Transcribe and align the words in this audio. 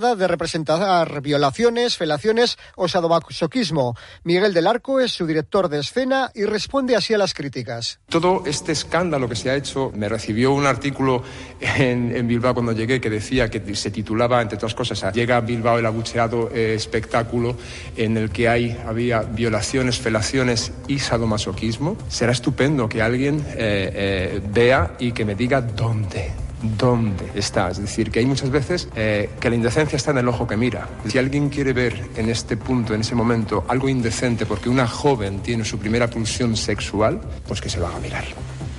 de 0.00 0.26
representar 0.26 1.20
violaciones, 1.20 1.96
felaciones 1.96 2.56
o 2.74 2.88
sadomasoquismo. 2.88 3.94
Miguel 4.24 4.54
del 4.54 4.66
Arco 4.66 4.98
es 4.98 5.12
su 5.12 5.26
director 5.26 5.68
de 5.68 5.80
escena 5.80 6.30
y 6.34 6.44
responde 6.44 6.96
así 6.96 7.12
a 7.12 7.18
las 7.18 7.34
críticas. 7.34 8.00
Todo 8.08 8.42
este 8.46 8.72
escándalo 8.72 9.28
que 9.28 9.36
se 9.36 9.50
ha 9.50 9.56
hecho, 9.56 9.92
me 9.94 10.08
recibió 10.08 10.52
un 10.52 10.66
artículo 10.66 11.22
en, 11.60 12.26
Bilbao 12.26 12.54
cuando 12.54 12.72
llegué 12.72 13.00
que 13.00 13.10
decía 13.10 13.50
que 13.50 13.74
se 13.74 13.90
titulaba, 13.90 14.40
entre 14.40 14.56
otras 14.56 14.74
cosas, 14.74 15.12
Llega 15.12 15.36
a 15.36 15.40
Bilbao 15.40 15.78
el 15.78 15.86
abucheado 15.86 16.50
eh, 16.52 16.74
espectáculo 16.74 17.56
en 17.96 18.16
el 18.16 18.30
que 18.30 18.48
hay, 18.48 18.78
había 18.86 19.20
violaciones, 19.20 19.98
felaciones 19.98 20.72
y 20.88 20.98
sadomasoquismo. 20.98 21.96
Será 22.08 22.32
estupendo 22.32 22.88
que 22.88 23.02
alguien 23.02 23.40
eh, 23.50 23.90
eh, 23.92 24.40
vea 24.52 24.96
y 24.98 25.12
que 25.12 25.24
me 25.24 25.34
diga 25.34 25.60
dónde 25.60 26.32
dónde 26.62 27.30
está. 27.34 27.70
Es 27.70 27.78
decir, 27.78 28.10
que 28.10 28.20
hay 28.20 28.26
muchas 28.26 28.50
veces 28.50 28.88
eh, 28.94 29.30
que 29.40 29.50
la 29.50 29.56
indecencia 29.56 29.96
está 29.96 30.10
en 30.10 30.18
el 30.18 30.28
ojo 30.28 30.46
que 30.46 30.56
mira. 30.56 30.88
Si 31.06 31.18
alguien 31.18 31.48
quiere 31.48 31.72
ver 31.72 32.08
en 32.16 32.28
este 32.28 32.56
punto, 32.56 32.94
en 32.94 33.00
ese 33.00 33.14
momento, 33.14 33.64
algo 33.68 33.88
indecente 33.88 34.46
porque 34.46 34.68
una 34.68 34.86
joven 34.86 35.40
tiene 35.40 35.64
su 35.64 35.78
primera 35.78 36.08
pulsión 36.08 36.56
sexual, 36.56 37.20
pues 37.46 37.60
que 37.60 37.68
se 37.68 37.78
lo 37.78 37.86
haga 37.86 37.98
mirar. 38.00 38.24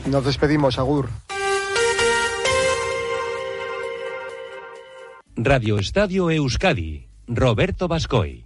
Nos 0.06 0.26
despedimos, 0.26 0.80
Agur. 0.80 1.10
Radio 5.36 5.80
Estadio 5.80 6.30
Euskadi, 6.30 7.08
Roberto 7.28 7.88
Bascoy. 7.88 8.46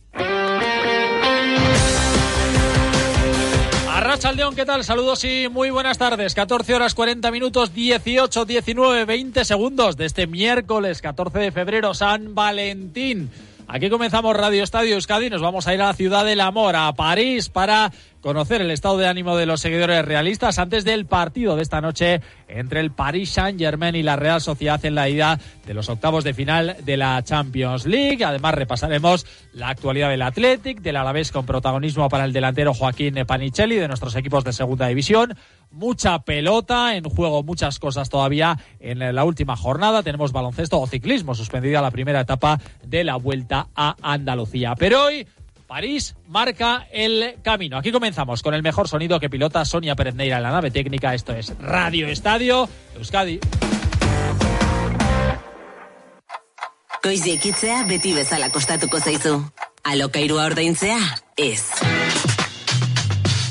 Chaldeón, 4.17 4.55
¿qué 4.55 4.65
tal? 4.65 4.83
Saludos 4.85 5.25
y 5.25 5.49
muy 5.49 5.71
buenas 5.71 5.97
tardes. 5.97 6.33
14 6.33 6.73
horas 6.73 6.95
40 6.95 7.31
minutos, 7.31 7.73
18, 7.73 8.45
19, 8.45 9.03
20 9.03 9.43
segundos 9.43 9.97
de 9.97 10.05
este 10.05 10.25
miércoles 10.25 11.01
14 11.01 11.37
de 11.37 11.51
febrero, 11.51 11.93
San 11.93 12.33
Valentín. 12.33 13.29
Aquí 13.75 13.89
comenzamos 13.89 14.37
Radio 14.37 14.63
Estadio 14.63 14.95
Euskadi. 14.95 15.29
Nos 15.29 15.41
vamos 15.41 15.67
a 15.67 15.73
ir 15.73 15.81
a 15.81 15.87
la 15.87 15.93
ciudad 15.93 16.23
del 16.23 16.39
amor, 16.39 16.77
a 16.77 16.93
París, 16.93 17.49
para 17.49 17.91
conocer 18.21 18.61
el 18.61 18.71
estado 18.71 18.97
de 18.97 19.05
ánimo 19.05 19.35
de 19.35 19.45
los 19.45 19.59
seguidores 19.59 20.05
realistas 20.05 20.59
antes 20.59 20.85
del 20.85 21.05
partido 21.05 21.57
de 21.57 21.61
esta 21.61 21.81
noche 21.81 22.21
entre 22.47 22.79
el 22.79 22.91
Paris 22.91 23.31
Saint-Germain 23.31 23.93
y 23.93 24.01
la 24.01 24.15
Real 24.15 24.39
Sociedad 24.39 24.83
en 24.85 24.95
la 24.95 25.09
ida 25.09 25.41
de 25.65 25.73
los 25.73 25.89
octavos 25.89 26.23
de 26.23 26.33
final 26.33 26.77
de 26.85 26.95
la 26.95 27.21
Champions 27.21 27.85
League. 27.85 28.23
Además, 28.23 28.55
repasaremos 28.55 29.25
la 29.51 29.67
actualidad 29.67 30.09
del 30.09 30.21
Athletic, 30.21 30.79
del 30.79 30.95
Alavés 30.95 31.33
con 31.33 31.45
protagonismo 31.45 32.07
para 32.07 32.23
el 32.23 32.31
delantero 32.31 32.73
Joaquín 32.73 33.25
Panicelli 33.27 33.75
de 33.75 33.89
nuestros 33.89 34.15
equipos 34.15 34.45
de 34.45 34.53
segunda 34.53 34.87
división. 34.87 35.35
Mucha 35.71 36.19
pelota 36.19 36.95
en 36.95 37.03
juego, 37.03 37.43
muchas 37.43 37.79
cosas 37.79 38.09
todavía 38.09 38.57
en 38.79 38.99
la 39.13 39.23
última 39.25 39.55
jornada. 39.55 40.03
Tenemos 40.03 40.31
baloncesto 40.31 40.79
o 40.79 40.87
ciclismo, 40.87 41.35
suspendida 41.35 41.81
la 41.81 41.91
primera 41.91 42.21
etapa 42.21 42.59
de 42.83 43.03
la 43.03 43.17
vuelta 43.17 43.67
a 43.75 43.95
Andalucía. 44.01 44.75
Pero 44.75 45.05
hoy 45.05 45.27
París 45.67 46.15
marca 46.27 46.87
el 46.91 47.35
camino. 47.41 47.77
Aquí 47.77 47.91
comenzamos 47.91 48.41
con 48.41 48.53
el 48.53 48.63
mejor 48.63 48.87
sonido 48.87 49.19
que 49.19 49.29
pilota 49.29 49.65
Sonia 49.65 49.95
Pérez 49.95 50.15
en 50.17 50.29
la 50.29 50.51
nave 50.51 50.71
técnica. 50.71 51.13
Esto 51.13 51.33
es 51.33 51.57
Radio 51.59 52.07
Estadio 52.07 52.69
Euskadi. 52.95 53.39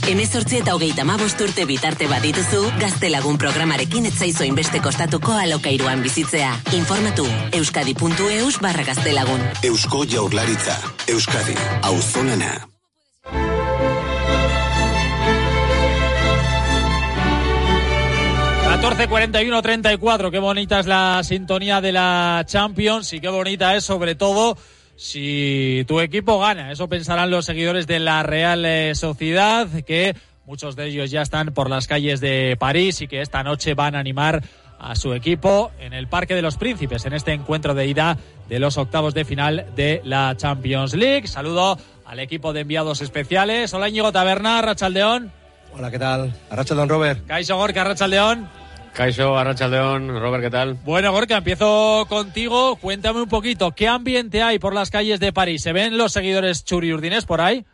Emezortzi 0.04 0.58
eta 0.60 0.74
hogeita 0.76 1.00
mabost 1.08 1.40
urte 1.40 1.64
bitarte 1.64 2.04
badituzu, 2.10 2.58
gaztelagun 2.76 3.38
programarekin 3.40 4.04
etzaizo 4.10 4.44
inbeste 4.44 4.82
kostatuko 4.84 5.32
alokairuan 5.32 6.02
bizitzea. 6.04 6.50
Informatu, 6.76 7.24
euskadi.eus 7.56 8.58
barra 8.60 8.84
gaztelagun. 8.84 9.40
Eusko 9.64 10.04
jaurlaritza, 10.04 10.76
Euskadi, 11.08 11.56
auzolana. 11.88 12.52
...14-41-34, 18.84 20.30
qué 20.30 20.38
bonita 20.38 20.80
es 20.80 20.86
la 20.86 21.22
sintonía 21.24 21.80
de 21.80 21.92
la 21.92 22.44
Champions 22.46 23.14
y 23.14 23.20
qué 23.20 23.30
bonita 23.30 23.74
es 23.74 23.84
sobre 23.84 24.14
todo 24.14 24.58
si 24.96 25.84
tu 25.86 26.00
equipo 26.00 26.38
gana. 26.38 26.72
Eso 26.72 26.88
pensarán 26.88 27.30
los 27.30 27.44
seguidores 27.44 27.86
de 27.86 27.98
la 27.98 28.22
Real 28.22 28.64
eh, 28.64 28.94
Sociedad, 28.94 29.68
que 29.86 30.16
muchos 30.46 30.76
de 30.76 30.86
ellos 30.86 31.10
ya 31.10 31.22
están 31.22 31.52
por 31.54 31.70
las 31.70 31.86
calles 31.86 32.20
de 32.20 32.56
París 32.58 33.00
y 33.00 33.08
que 33.08 33.20
esta 33.20 33.42
noche 33.42 33.74
van 33.74 33.94
a 33.94 34.00
animar 34.00 34.42
a 34.78 34.94
su 34.96 35.14
equipo 35.14 35.70
en 35.78 35.92
el 35.94 36.08
Parque 36.08 36.34
de 36.34 36.42
los 36.42 36.56
Príncipes, 36.56 37.06
en 37.06 37.14
este 37.14 37.32
encuentro 37.32 37.74
de 37.74 37.86
ida 37.86 38.18
de 38.48 38.58
los 38.58 38.76
octavos 38.76 39.14
de 39.14 39.24
final 39.24 39.66
de 39.74 40.00
la 40.04 40.36
Champions 40.36 40.94
League. 40.94 41.26
Saludo 41.26 41.78
al 42.04 42.18
equipo 42.20 42.52
de 42.52 42.60
enviados 42.60 43.00
especiales. 43.00 43.72
Hola 43.72 43.88
Íñigo 43.88 44.12
Taberna, 44.12 44.60
Rachaldeón. 44.60 45.32
Hola, 45.72 45.90
¿qué 45.90 45.98
tal? 45.98 46.32
Arrachaldeón 46.50 46.88
Robert. 46.88 47.26
Caixo 47.26 47.56
Gorka, 47.56 47.82
Rachaldeón. 47.82 48.48
Caixo, 48.94 49.34
León, 49.68 50.08
Robert, 50.20 50.44
¿qué 50.44 50.50
tal? 50.50 50.78
Bueno, 50.84 51.10
Gorka, 51.10 51.38
empiezo 51.38 52.06
contigo. 52.08 52.76
Cuéntame 52.76 53.22
un 53.22 53.28
poquito, 53.28 53.72
¿qué 53.72 53.88
ambiente 53.88 54.40
hay 54.40 54.60
por 54.60 54.72
las 54.72 54.90
calles 54.90 55.18
de 55.18 55.32
París? 55.32 55.62
¿Se 55.62 55.72
ven 55.72 55.98
los 55.98 56.12
seguidores 56.12 56.64
churiurdines 56.64 57.24
por 57.24 57.40
ahí? 57.40 57.64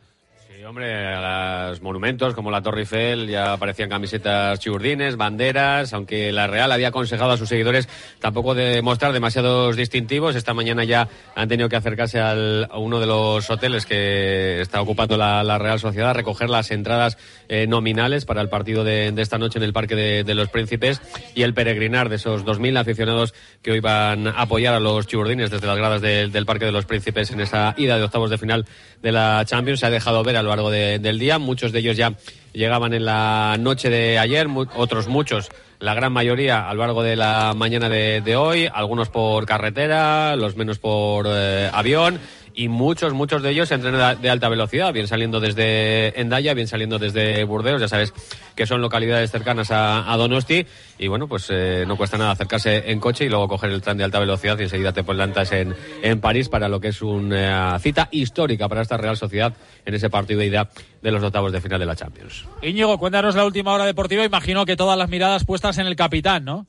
Hombre, 0.67 1.07
a 1.07 1.69
los 1.69 1.81
monumentos 1.81 2.35
como 2.35 2.51
la 2.51 2.61
Torre 2.61 2.81
Eiffel 2.81 3.29
ya 3.29 3.53
aparecían 3.53 3.89
camisetas 3.89 4.59
chiurdines, 4.59 5.17
banderas, 5.17 5.93
aunque 5.93 6.33
la 6.33 6.47
Real 6.47 6.73
había 6.73 6.89
aconsejado 6.89 7.31
a 7.31 7.37
sus 7.37 7.49
seguidores 7.49 7.89
tampoco 8.19 8.55
de 8.55 8.83
mostrar 8.83 9.13
demasiados 9.13 9.77
distintivos. 9.77 10.37
Esta 10.37 10.53
mañana 10.53 10.85
ya 10.85 11.09
han 11.35 11.49
tenido 11.49 11.69
que 11.69 11.77
acercarse 11.77 12.21
al, 12.21 12.69
a 12.71 12.79
uno 12.79 13.01
de 13.01 13.07
los 13.07 13.49
hoteles 13.49 13.87
que 13.87 14.61
está 14.61 14.81
ocupando 14.81 15.17
la, 15.17 15.59
Real 15.59 15.79
Sociedad, 15.79 16.15
recoger 16.15 16.51
las 16.51 16.71
entradas 16.71 17.17
eh, 17.49 17.67
nominales 17.67 18.25
para 18.25 18.41
el 18.41 18.49
partido 18.49 18.85
de, 18.85 19.15
esta 19.17 19.39
noche 19.39 19.59
en 19.59 19.65
el 19.65 19.73
Parque 19.73 19.95
de, 19.95 20.35
los 20.35 20.49
Príncipes 20.49 21.01
y 21.35 21.43
el 21.43 21.55
peregrinar 21.55 22.09
de 22.09 22.17
esos 22.17 22.45
2.000 22.45 22.79
aficionados 22.79 23.35
que 23.63 23.73
hoy 23.73 23.81
van 23.81 24.27
a 24.27 24.43
apoyar 24.43 24.75
a 24.75 24.81
los 24.81 25.07
chiurdines 25.07 25.51
desde 25.51 25.67
las 25.67 25.77
gradas 25.77 26.03
del 26.03 26.47
Parque 26.47 26.65
de 26.65 26.73
los 26.73 26.87
Príncipes 26.87 27.31
en 27.31 27.41
esa 27.41 27.75
ida 27.77 27.99
de 27.99 28.05
octavos 28.05 28.31
de 28.31 28.39
final 28.39 28.67
de 29.03 29.13
la 29.13 29.45
Champions. 29.45 29.81
Se 29.81 29.87
ha 29.87 29.91
dejado 29.91 30.23
ver 30.23 30.37
a 30.37 30.43
lo 30.43 30.50
largo 30.57 30.71
del 30.71 31.19
día. 31.19 31.39
Muchos 31.39 31.73
de 31.73 31.79
ellos 31.81 31.97
ya 31.97 32.15
llegaban 32.53 32.93
en 32.95 33.05
la 33.05 33.57
noche 33.59 33.91
de 33.91 34.19
ayer, 34.19 34.47
otros 34.77 35.09
muchos, 35.09 35.51
la 35.79 35.95
gran 35.95 36.13
mayoría 36.13 36.69
a 36.69 36.75
lo 36.75 36.81
largo 36.81 37.03
de 37.03 37.17
la 37.17 37.55
mañana 37.57 37.89
de, 37.89 38.37
hoy, 38.37 38.69
algunos 38.73 39.09
por 39.09 39.47
carretera, 39.47 40.37
los 40.37 40.57
menos 40.57 40.79
por 40.79 41.27
eh, 41.29 41.71
avión 41.73 42.21
y 42.55 42.69
muchos, 42.69 43.13
muchos 43.13 43.43
de 43.43 43.51
ellos 43.51 43.71
en 43.71 43.81
tren 43.81 43.95
de 44.21 44.31
alta 44.31 44.49
velocidad, 44.49 44.93
bien 44.93 45.07
saliendo 45.07 45.41
desde 45.41 46.21
Endaya, 46.21 46.55
bien 46.55 46.69
saliendo 46.69 46.99
desde 46.99 47.45
Burdeos, 47.45 47.81
ya 47.81 47.89
sabes 47.89 48.13
que 48.55 48.67
son 48.67 48.81
localidades 48.81 49.31
cercanas 49.31 49.71
a, 49.71 50.17
Donosti 50.17 50.67
y 50.99 51.09
bueno, 51.09 51.29
pues 51.29 51.49
eh, 51.51 51.85
no 51.87 51.97
cuesta 51.97 52.19
nada 52.19 52.33
acercarse 52.33 52.91
en 52.91 53.01
coche 53.01 53.25
y 53.25 53.29
luego 53.29 53.49
coger 53.49 53.71
el 53.71 53.81
tren 53.81 53.97
de 53.97 54.05
alta 54.05 54.19
velocidad 54.19 54.59
y 54.59 54.65
enseguida 54.65 54.93
te 54.93 55.03
plantas 55.03 55.53
en, 55.53 55.75
en 56.03 56.21
París 56.21 56.49
para 56.49 56.69
lo 56.69 56.81
que 56.81 56.89
es 56.89 57.01
una 57.01 57.79
cita 57.79 58.09
histórica 58.11 58.69
para 58.69 58.83
esta 58.83 58.97
Real 58.97 59.17
Sociedad 59.17 59.55
en 59.87 59.95
ese 59.95 60.11
partido 60.11 60.41
de 60.41 60.47
ida 60.47 60.69
de 61.01 61.11
los 61.11 61.23
octavos 61.23 61.53
de 61.53 61.61
final 61.61 61.81
de 61.81 61.87
la 61.87 61.97
Champions. 61.97 62.45
Íñigo, 62.63 62.99
cuéntanos 62.99 63.35
la 63.35 63.45
última 63.45 63.73
hora 63.73 63.87
deportiva, 63.87 64.25
imagino 64.25 64.67
que 64.67 64.77
todas 64.77 64.99
las 64.99 65.09
miradas 65.09 65.45
puestas 65.45 65.79
en 65.79 65.87
el 65.87 65.97
capitán, 65.97 66.45
¿no? 66.45 66.67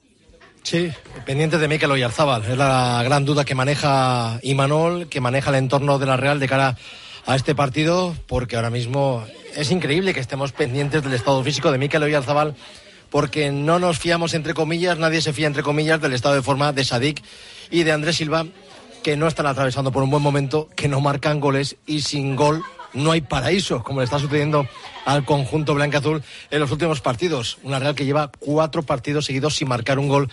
Sí, 0.63 0.91
pendiente 1.25 1.57
de 1.57 1.67
Mikel 1.67 1.91
Oyarzábal. 1.91 2.43
Es 2.45 2.57
la 2.57 3.01
gran 3.03 3.25
duda 3.25 3.45
que 3.45 3.55
maneja 3.55 4.39
Imanol, 4.43 5.07
que 5.07 5.19
maneja 5.19 5.49
el 5.49 5.57
entorno 5.57 5.99
de 5.99 6.05
la 6.05 6.17
Real 6.17 6.39
de 6.39 6.47
cara 6.47 6.77
a 7.25 7.35
este 7.35 7.55
partido, 7.55 8.15
porque 8.27 8.55
ahora 8.55 8.69
mismo 8.69 9.25
es 9.55 9.71
increíble 9.71 10.13
que 10.13 10.19
estemos 10.19 10.51
pendientes 10.51 11.03
del 11.03 11.13
estado 11.13 11.43
físico 11.43 11.71
de 11.71 11.77
Mikel 11.77 12.03
Oyarzábal, 12.03 12.55
porque 13.09 13.51
no 13.51 13.79
nos 13.79 13.99
fiamos, 13.99 14.33
entre 14.33 14.53
comillas, 14.53 14.97
nadie 14.97 15.21
se 15.21 15.33
fía, 15.33 15.47
entre 15.47 15.63
comillas, 15.63 15.99
del 15.99 16.13
estado 16.13 16.35
de 16.35 16.41
forma 16.41 16.71
de 16.71 16.85
Sadik 16.85 17.21
y 17.69 17.83
de 17.83 17.91
Andrés 17.91 18.15
Silva, 18.15 18.45
que 19.03 19.17
no 19.17 19.27
están 19.27 19.47
atravesando 19.47 19.91
por 19.91 20.03
un 20.03 20.11
buen 20.11 20.23
momento, 20.23 20.69
que 20.75 20.87
no 20.87 21.01
marcan 21.01 21.39
goles 21.39 21.75
y 21.85 22.01
sin 22.01 22.35
gol 22.35 22.63
no 22.93 23.11
hay 23.11 23.21
paraíso, 23.21 23.83
como 23.83 23.99
le 23.99 24.05
está 24.05 24.19
sucediendo 24.19 24.67
al 25.05 25.25
conjunto 25.25 25.73
blanca-azul 25.73 26.23
en 26.49 26.59
los 26.59 26.71
últimos 26.71 27.01
partidos. 27.01 27.57
Una 27.63 27.79
Real 27.79 27.95
que 27.95 28.05
lleva 28.05 28.31
cuatro 28.39 28.83
partidos 28.83 29.25
seguidos 29.25 29.55
sin 29.55 29.67
marcar 29.67 29.99
un 29.99 30.07
gol. 30.07 30.29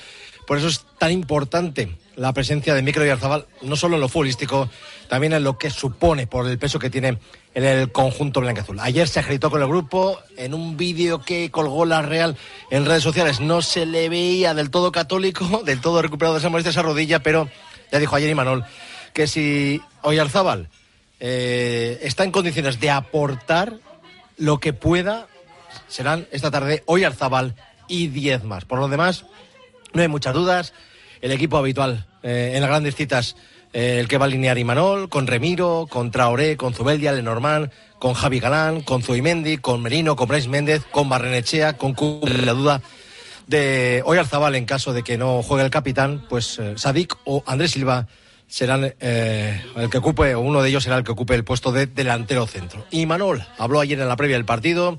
Por 0.46 0.58
eso 0.58 0.68
es 0.68 0.86
tan 0.98 1.12
importante 1.12 1.94
la 2.16 2.32
presencia 2.32 2.74
de 2.74 2.82
Micro 2.82 3.04
y 3.04 3.10
Arzabal, 3.10 3.46
no 3.62 3.76
solo 3.76 3.96
en 3.96 4.00
lo 4.00 4.08
futbolístico, 4.08 4.68
también 5.08 5.34
en 5.34 5.44
lo 5.44 5.58
que 5.58 5.70
supone 5.70 6.26
por 6.26 6.48
el 6.48 6.58
peso 6.58 6.78
que 6.78 6.90
tiene 6.90 7.18
en 7.54 7.64
el 7.64 7.92
conjunto 7.92 8.40
blanca-azul. 8.40 8.80
Ayer 8.80 9.06
se 9.08 9.20
agitó 9.20 9.50
con 9.50 9.60
el 9.60 9.68
grupo 9.68 10.18
en 10.36 10.54
un 10.54 10.76
vídeo 10.76 11.20
que 11.20 11.50
colgó 11.50 11.84
la 11.84 12.02
Real 12.02 12.36
en 12.70 12.86
redes 12.86 13.02
sociales. 13.02 13.40
No 13.40 13.62
se 13.62 13.86
le 13.86 14.08
veía 14.08 14.54
del 14.54 14.70
todo 14.70 14.90
católico, 14.90 15.62
del 15.64 15.80
todo 15.80 16.02
recuperado 16.02 16.34
de 16.34 16.40
esa 16.40 16.48
molestia, 16.48 16.70
esa 16.70 16.82
rodilla, 16.82 17.22
pero 17.22 17.48
ya 17.92 17.98
dijo 17.98 18.16
ayer 18.16 18.30
Imanol 18.30 18.64
que 19.12 19.26
si 19.26 19.80
Oyarzábal 20.02 20.68
eh, 21.20 21.98
está 22.02 22.24
en 22.24 22.30
condiciones 22.30 22.78
de 22.80 22.90
aportar 22.90 23.74
lo 24.36 24.60
que 24.60 24.72
pueda, 24.72 25.26
serán 25.88 26.26
esta 26.30 26.50
tarde 26.50 26.82
hoy 26.86 27.04
Arzabal 27.04 27.54
y 27.88 28.08
10 28.08 28.44
más. 28.44 28.64
Por 28.64 28.78
lo 28.78 28.88
demás, 28.88 29.24
no 29.92 30.02
hay 30.02 30.08
muchas 30.08 30.34
dudas. 30.34 30.72
El 31.20 31.32
equipo 31.32 31.56
habitual 31.56 32.06
eh, 32.22 32.52
en 32.54 32.60
las 32.60 32.70
grandes 32.70 32.94
citas 32.94 33.36
eh, 33.72 33.98
el 34.00 34.08
que 34.08 34.16
va 34.16 34.26
a 34.26 34.28
alinear 34.28 34.58
Imanol, 34.58 35.08
con 35.08 35.26
Remiro, 35.26 35.86
con 35.90 36.10
Traoré, 36.10 36.56
con 36.56 36.72
Zubeldia, 36.72 37.12
Lenormand, 37.12 37.70
con 37.98 38.14
Javi 38.14 38.38
Galán, 38.38 38.82
con 38.82 39.02
Zuimendi, 39.02 39.58
con 39.58 39.82
Merino, 39.82 40.14
con 40.14 40.28
Brais 40.28 40.46
Méndez, 40.46 40.84
con 40.90 41.08
Barrenechea, 41.08 41.76
con 41.76 41.96
la 42.44 42.52
duda 42.52 42.80
de 43.48 44.02
Oyarzabal 44.04 44.54
en 44.54 44.66
caso 44.66 44.92
de 44.92 45.02
que 45.02 45.18
no 45.18 45.42
juegue 45.42 45.64
el 45.64 45.70
capitán, 45.70 46.24
pues 46.28 46.60
Sadik 46.76 47.16
o 47.24 47.42
Andrés 47.46 47.72
Silva 47.72 48.06
serán 48.48 48.94
eh, 48.98 49.62
el 49.76 49.90
que 49.90 49.98
ocupe, 49.98 50.34
o 50.34 50.40
uno 50.40 50.62
de 50.62 50.70
ellos 50.70 50.82
será 50.82 50.96
el 50.96 51.04
que 51.04 51.12
ocupe 51.12 51.34
el 51.34 51.44
puesto 51.44 51.70
de 51.70 51.86
delantero 51.86 52.46
centro. 52.46 52.84
Y 52.90 53.06
Manol 53.06 53.46
habló 53.58 53.80
ayer 53.80 54.00
en 54.00 54.08
la 54.08 54.16
previa 54.16 54.36
del 54.36 54.46
partido 54.46 54.98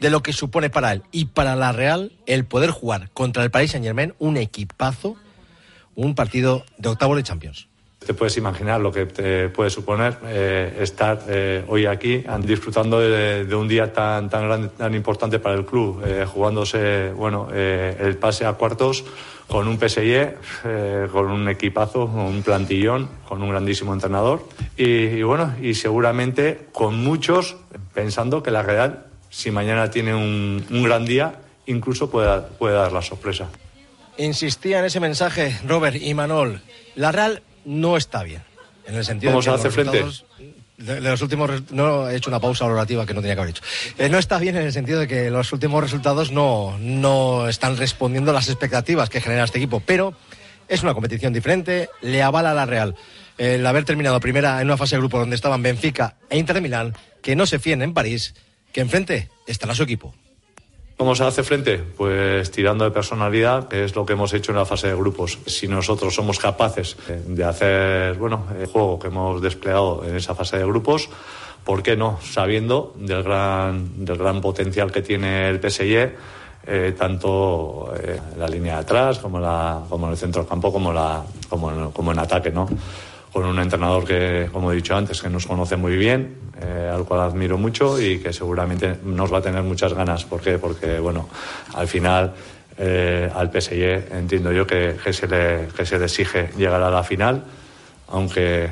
de 0.00 0.10
lo 0.10 0.22
que 0.22 0.32
supone 0.32 0.70
para 0.70 0.92
él 0.92 1.02
y 1.12 1.26
para 1.26 1.56
la 1.56 1.72
Real 1.72 2.12
el 2.26 2.44
poder 2.44 2.70
jugar 2.70 3.10
contra 3.12 3.44
el 3.44 3.50
Paris 3.50 3.70
Saint 3.70 3.84
Germain 3.84 4.14
un 4.18 4.36
equipazo, 4.36 5.16
un 5.94 6.14
partido 6.14 6.64
de 6.78 6.88
octavo 6.88 7.16
de 7.16 7.22
Champions. 7.22 7.69
Te 8.04 8.14
puedes 8.14 8.38
imaginar 8.38 8.80
lo 8.80 8.90
que 8.90 9.04
te 9.04 9.50
puede 9.50 9.68
suponer 9.68 10.16
eh, 10.24 10.78
estar 10.80 11.20
eh, 11.28 11.62
hoy 11.68 11.84
aquí 11.84 12.24
disfrutando 12.40 12.98
de, 12.98 13.54
un 13.54 13.68
día 13.68 13.92
tan 13.92 14.30
tan 14.30 14.46
grande, 14.46 14.68
tan 14.68 14.94
importante 14.94 15.38
para 15.38 15.54
el 15.54 15.66
club, 15.66 16.02
eh, 16.06 16.24
jugándose 16.24 17.12
bueno 17.12 17.48
el 17.52 18.16
pase 18.16 18.46
a 18.46 18.54
cuartos 18.54 19.04
con 19.46 19.68
un 19.68 19.78
PSG, 19.78 21.10
con 21.12 21.30
un 21.30 21.48
equipazo, 21.50 22.04
un 22.04 22.42
plantillón, 22.42 23.06
con 23.28 23.42
un 23.42 23.50
grandísimo 23.50 23.92
entrenador 23.92 24.48
y, 24.78 25.20
bueno 25.22 25.54
y 25.60 25.74
seguramente 25.74 26.68
con 26.72 26.96
muchos 27.04 27.56
pensando 27.92 28.42
que 28.42 28.50
la 28.50 28.62
Real 28.62 29.08
si 29.28 29.50
mañana 29.50 29.90
tiene 29.90 30.14
un, 30.14 30.64
un 30.70 30.82
gran 30.82 31.04
día 31.04 31.34
incluso 31.66 32.10
puede, 32.10 32.40
puede 32.58 32.76
dar 32.76 32.92
la 32.92 33.02
sorpresa. 33.02 33.50
Insistía 34.16 34.78
en 34.78 34.86
ese 34.86 35.00
mensaje 35.00 35.58
Robert 35.66 35.96
y 36.00 36.14
Manol. 36.14 36.62
La 36.94 37.12
Real 37.12 37.42
no 37.64 37.96
está 37.96 38.22
bien. 38.22 38.42
En 38.86 38.94
el 38.96 39.04
sentido 39.04 39.32
¿Cómo 39.32 39.42
se 39.42 39.50
hace 39.50 39.70
frente? 39.70 40.04
De, 40.78 41.00
los 41.00 41.20
últimos 41.20 41.70
no 41.72 42.08
he 42.08 42.16
hecho 42.16 42.30
una 42.30 42.40
pausa 42.40 42.64
valorativa 42.64 43.04
que 43.04 43.12
no 43.12 43.20
tenía 43.20 43.34
que 43.34 43.40
haber 43.42 43.50
hecho. 43.50 43.62
Eh, 43.98 44.08
no 44.08 44.18
está 44.18 44.38
bien 44.38 44.56
en 44.56 44.62
el 44.62 44.72
sentido 44.72 44.98
de 44.98 45.06
que 45.06 45.30
los 45.30 45.52
últimos 45.52 45.82
resultados 45.82 46.32
no, 46.32 46.78
no 46.78 47.48
están 47.48 47.76
respondiendo 47.76 48.30
a 48.30 48.34
las 48.34 48.48
expectativas 48.48 49.10
que 49.10 49.20
genera 49.20 49.44
este 49.44 49.58
equipo, 49.58 49.82
pero 49.84 50.14
es 50.68 50.82
una 50.82 50.94
competición 50.94 51.32
diferente, 51.32 51.90
le 52.00 52.22
avala 52.22 52.52
a 52.52 52.54
la 52.54 52.64
Real 52.64 52.96
el 53.40 53.66
haber 53.66 53.84
terminado 53.84 54.20
primera 54.20 54.60
en 54.60 54.66
una 54.66 54.76
fase 54.76 54.96
de 54.96 55.00
grupo 55.00 55.18
donde 55.18 55.34
estaban 55.34 55.62
Benfica 55.62 56.16
e 56.28 56.38
Inter 56.38 56.54
de 56.54 56.60
Milán, 56.60 56.94
que 57.22 57.34
no 57.36 57.46
se 57.46 57.58
fíen 57.58 57.80
en 57.80 57.94
París, 57.94 58.34
que 58.72 58.82
enfrente 58.82 59.30
estará 59.46 59.74
su 59.74 59.82
equipo. 59.82 60.14
¿Cómo 61.00 61.14
se 61.14 61.24
hace 61.24 61.42
frente? 61.42 61.78
Pues 61.78 62.50
tirando 62.50 62.84
de 62.84 62.90
personalidad, 62.90 63.68
que 63.68 63.84
es 63.84 63.96
lo 63.96 64.04
que 64.04 64.12
hemos 64.12 64.34
hecho 64.34 64.52
en 64.52 64.58
la 64.58 64.66
fase 64.66 64.88
de 64.88 64.94
grupos. 64.94 65.38
Si 65.46 65.66
nosotros 65.66 66.14
somos 66.14 66.38
capaces 66.38 66.94
de 67.26 67.42
hacer, 67.42 68.18
bueno, 68.18 68.44
el 68.60 68.66
juego 68.66 68.98
que 68.98 69.06
hemos 69.06 69.40
desplegado 69.40 70.04
en 70.04 70.16
esa 70.16 70.34
fase 70.34 70.58
de 70.58 70.66
grupos, 70.66 71.08
¿por 71.64 71.82
qué 71.82 71.96
no? 71.96 72.18
Sabiendo 72.20 72.92
del 72.98 73.22
gran, 73.22 74.04
del 74.04 74.18
gran 74.18 74.42
potencial 74.42 74.92
que 74.92 75.00
tiene 75.00 75.48
el 75.48 75.58
PSG, 75.58 76.12
eh, 76.66 76.94
tanto 76.98 77.94
eh, 77.96 78.20
en 78.34 78.38
la 78.38 78.46
línea 78.46 78.74
de 78.74 78.80
atrás 78.80 79.20
como, 79.20 79.40
la, 79.40 79.80
como 79.88 80.04
en 80.04 80.12
el 80.12 80.18
centro 80.18 80.42
del 80.42 80.50
campo, 80.50 80.70
como, 80.70 80.92
la, 80.92 81.24
como, 81.48 81.92
como 81.92 82.12
en 82.12 82.18
ataque, 82.18 82.50
¿no? 82.50 82.68
Con 83.32 83.44
un 83.44 83.58
entrenador 83.60 84.04
que, 84.04 84.48
como 84.52 84.72
he 84.72 84.74
dicho 84.74 84.96
antes, 84.96 85.22
que 85.22 85.28
nos 85.28 85.46
conoce 85.46 85.76
muy 85.76 85.96
bien, 85.96 86.36
eh, 86.60 86.90
al 86.92 87.04
cual 87.04 87.20
admiro 87.20 87.56
mucho 87.56 88.00
y 88.00 88.18
que 88.18 88.32
seguramente 88.32 88.96
nos 89.04 89.32
va 89.32 89.38
a 89.38 89.42
tener 89.42 89.62
muchas 89.62 89.94
ganas. 89.94 90.24
¿Por 90.24 90.40
qué? 90.40 90.58
Porque, 90.58 90.98
bueno, 90.98 91.28
al 91.74 91.86
final 91.86 92.34
eh, 92.82 93.30
al 93.34 93.50
PSG 93.50 94.14
entiendo 94.14 94.52
yo 94.52 94.66
que, 94.66 94.96
se 95.12 95.28
le, 95.28 95.68
que 95.76 95.84
se 95.84 95.98
le 95.98 96.06
exige 96.06 96.50
llegar 96.56 96.82
a 96.82 96.90
la 96.90 97.04
final, 97.04 97.44
aunque, 98.08 98.70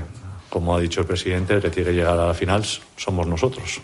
como 0.49 0.75
ha 0.75 0.81
dicho 0.81 1.03
el 1.03 1.07
presidente, 1.07 1.55
el 1.55 1.61
que 1.61 1.69
tiene 1.69 1.91
que 1.91 1.97
llegar 1.97 2.19
a 2.19 2.27
la 2.27 2.35
final 2.35 2.65
somos 2.97 3.27
nosotros. 3.27 3.81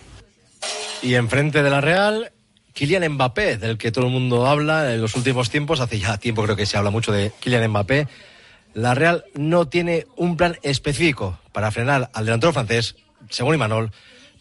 Y 1.03 1.15
enfrente 1.15 1.63
de 1.63 1.69
la 1.69 1.83
Real, 1.83 2.33
Kylian 2.73 3.07
Mbappé, 3.13 3.59
del 3.59 3.77
que 3.77 3.93
todo 3.93 4.07
el 4.07 4.13
mundo 4.13 4.47
habla 4.47 4.95
en 4.95 5.03
los 5.03 5.15
últimos 5.15 5.51
tiempos, 5.51 5.81
hace 5.81 5.99
ya 5.99 6.17
tiempo 6.17 6.43
creo 6.43 6.57
que 6.57 6.65
se 6.65 6.79
habla 6.79 6.91
mucho 6.91 7.13
de 7.13 7.31
Kylian 7.41 7.69
Mbappé. 7.69 8.09
La 8.75 8.95
Real 8.95 9.25
no 9.35 9.69
tiene 9.69 10.07
un 10.17 10.37
plan 10.37 10.59
específico 10.63 11.39
para 11.53 11.71
frenar 11.71 12.11
al 12.13 12.25
delantero 12.25 12.53
francés 12.53 12.97
según 13.31 13.55
Imanol, 13.55 13.91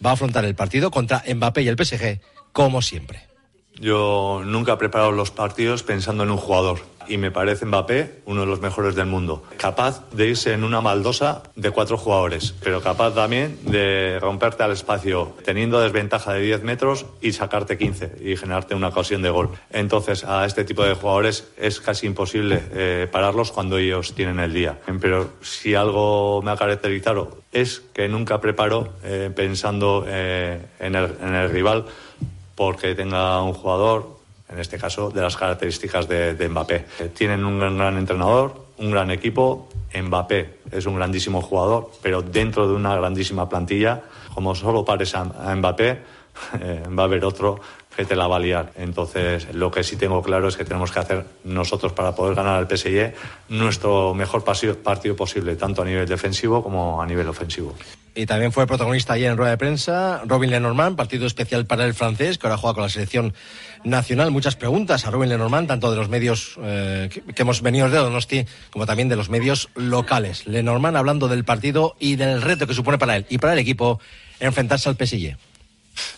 va 0.05 0.11
a 0.11 0.13
afrontar 0.13 0.45
el 0.45 0.55
partido 0.55 0.91
contra 0.91 1.23
Mbappé 1.27 1.61
y 1.61 1.67
el 1.67 1.77
PSG 1.77 2.19
como 2.51 2.81
siempre. 2.81 3.27
Yo 3.75 4.41
nunca 4.45 4.73
he 4.73 4.77
preparado 4.77 5.11
los 5.11 5.31
partidos 5.31 5.83
pensando 5.83 6.23
en 6.23 6.31
un 6.31 6.37
jugador 6.37 6.79
y 7.07 7.17
me 7.17 7.31
parece 7.31 7.65
Mbappé 7.65 8.21
uno 8.25 8.41
de 8.41 8.47
los 8.47 8.61
mejores 8.61 8.95
del 8.95 9.07
mundo. 9.07 9.43
Capaz 9.57 10.09
de 10.11 10.27
irse 10.27 10.53
en 10.53 10.63
una 10.63 10.81
maldosa 10.81 11.43
de 11.55 11.71
cuatro 11.71 11.97
jugadores, 11.97 12.55
pero 12.63 12.81
capaz 12.81 13.13
también 13.13 13.57
de 13.65 14.19
romperte 14.19 14.63
al 14.63 14.71
espacio 14.71 15.33
teniendo 15.45 15.79
desventaja 15.79 16.33
de 16.33 16.41
10 16.41 16.63
metros 16.63 17.05
y 17.21 17.33
sacarte 17.33 17.77
15 17.77 18.17
y 18.21 18.35
generarte 18.35 18.75
una 18.75 18.89
ocasión 18.89 19.21
de 19.21 19.29
gol. 19.29 19.49
Entonces 19.71 20.23
a 20.23 20.45
este 20.45 20.63
tipo 20.63 20.83
de 20.83 20.93
jugadores 20.93 21.47
es 21.57 21.79
casi 21.79 22.07
imposible 22.07 22.61
eh, 22.71 23.07
pararlos 23.11 23.51
cuando 23.51 23.77
ellos 23.77 24.13
tienen 24.13 24.39
el 24.39 24.53
día. 24.53 24.79
Pero 25.01 25.31
si 25.41 25.75
algo 25.75 26.41
me 26.41 26.51
ha 26.51 26.57
caracterizado 26.57 27.37
es 27.51 27.81
que 27.93 28.07
nunca 28.07 28.41
preparo 28.41 28.93
eh, 29.03 29.31
pensando 29.35 30.05
eh, 30.07 30.59
en, 30.79 30.95
el, 30.95 31.15
en 31.21 31.35
el 31.35 31.49
rival 31.49 31.85
porque 32.55 32.95
tenga 32.95 33.41
un 33.41 33.53
jugador, 33.53 34.17
en 34.49 34.59
este 34.59 34.77
caso, 34.77 35.09
de 35.09 35.21
las 35.21 35.35
características 35.35 36.07
de, 36.07 36.47
Mbappé. 36.49 36.85
Eh, 36.99 37.11
tienen 37.13 37.43
un 37.45 37.59
gran, 37.59 37.97
entrenador, 37.97 38.65
un 38.77 38.91
gran 38.91 39.11
equipo. 39.11 39.69
Mbappé 39.95 40.59
es 40.71 40.85
un 40.85 40.95
grandísimo 40.95 41.41
jugador, 41.41 41.91
pero 42.01 42.21
dentro 42.21 42.67
de 42.67 42.73
una 42.73 42.95
grandísima 42.95 43.47
plantilla, 43.47 44.01
como 44.33 44.55
solo 44.55 44.83
pares 44.83 45.15
a, 45.15 45.23
Mbappé, 45.55 45.89
eh, 46.61 46.83
va 46.97 47.03
a 47.03 47.05
haber 47.05 47.25
otro 47.25 47.59
que 47.95 48.05
te 48.05 48.15
la 48.15 48.27
va 48.27 48.37
a 48.37 48.39
liar. 48.39 48.71
Entonces, 48.75 49.53
lo 49.53 49.69
que 49.69 49.83
sí 49.83 49.97
tengo 49.97 50.21
claro 50.23 50.47
es 50.47 50.57
que 50.57 50.65
tenemos 50.65 50.91
que 50.91 50.99
hacer 50.99 51.25
nosotros 51.43 51.93
para 51.93 52.15
poder 52.15 52.35
ganar 52.35 52.57
al 52.57 52.67
PSG 52.67 53.13
nuestro 53.49 54.13
mejor 54.13 54.43
partido 54.43 55.15
posible, 55.15 55.55
tanto 55.55 55.83
a 55.83 55.85
nivel 55.85 56.07
defensivo 56.07 56.63
como 56.63 57.01
a 57.01 57.05
nivel 57.05 57.27
ofensivo. 57.27 57.75
Y 58.15 58.27
también 58.27 58.51
fue 58.51 58.67
protagonista 58.67 59.13
ayer 59.13 59.31
en 59.31 59.37
rueda 59.37 59.51
de 59.51 59.57
prensa 59.57 60.21
Robin 60.25 60.51
Lenormand, 60.51 60.95
partido 60.95 61.25
especial 61.25 61.65
para 61.65 61.85
el 61.85 61.95
francés, 61.95 62.37
que 62.37 62.45
ahora 62.45 62.57
juega 62.57 62.75
con 62.75 62.83
la 62.83 62.89
selección 62.89 63.33
nacional. 63.83 64.29
Muchas 64.29 64.55
preguntas 64.55 65.05
a 65.05 65.11
Robin 65.11 65.29
Lenormand, 65.29 65.67
tanto 65.67 65.89
de 65.89 65.97
los 65.97 66.09
medios 66.09 66.55
eh, 66.61 67.09
que, 67.09 67.41
hemos 67.41 67.61
venido 67.61 67.89
de 67.89 67.97
Donosti, 67.97 68.45
como 68.69 68.85
también 68.85 69.09
de 69.09 69.15
los 69.15 69.29
medios 69.29 69.69
locales. 69.75 70.45
Lenormand 70.45 70.95
hablando 70.95 71.27
del 71.27 71.43
partido 71.43 71.95
y 71.99 72.15
del 72.15 72.41
reto 72.43 72.67
que 72.67 72.75
supone 72.75 72.99
para 72.99 73.15
él 73.17 73.25
y 73.29 73.39
para 73.39 73.53
el 73.53 73.59
equipo 73.59 73.99
enfrentarse 74.39 74.89
al 74.89 74.95
PSG 74.95 75.35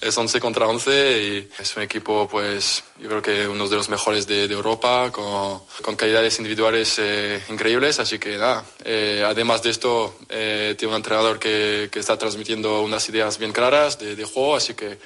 es 0.01 0.17
11 0.17 0.39
contra 0.39 0.67
11 0.67 1.23
y 1.23 1.49
es 1.59 1.75
un 1.75 1.83
equipo, 1.83 2.27
pues, 2.29 2.83
yo 2.99 3.09
creo 3.09 3.21
que 3.21 3.47
uno 3.47 3.67
de 3.67 3.75
los 3.75 3.89
mejores 3.89 4.27
de, 4.27 4.45
Europa, 4.45 5.11
con, 5.11 5.61
con, 5.81 5.95
calidades 5.95 6.37
individuales 6.37 6.95
eh, 6.99 7.41
increíbles. 7.49 7.99
Así 7.99 8.19
que 8.19 8.37
nada, 8.37 8.63
eh, 8.83 9.23
además 9.25 9.63
de 9.63 9.71
esto, 9.71 10.17
eh, 10.29 10.75
tiene 10.77 10.93
un 10.93 10.97
entrenador 10.97 11.39
que, 11.39 11.89
que, 11.91 11.99
está 11.99 12.17
transmitiendo 12.17 12.81
unas 12.81 13.07
ideas 13.09 13.37
bien 13.37 13.51
claras 13.51 13.99
de, 13.99 14.15
de, 14.15 14.23
juego, 14.23 14.55
así 14.55 14.73
que 14.75 14.97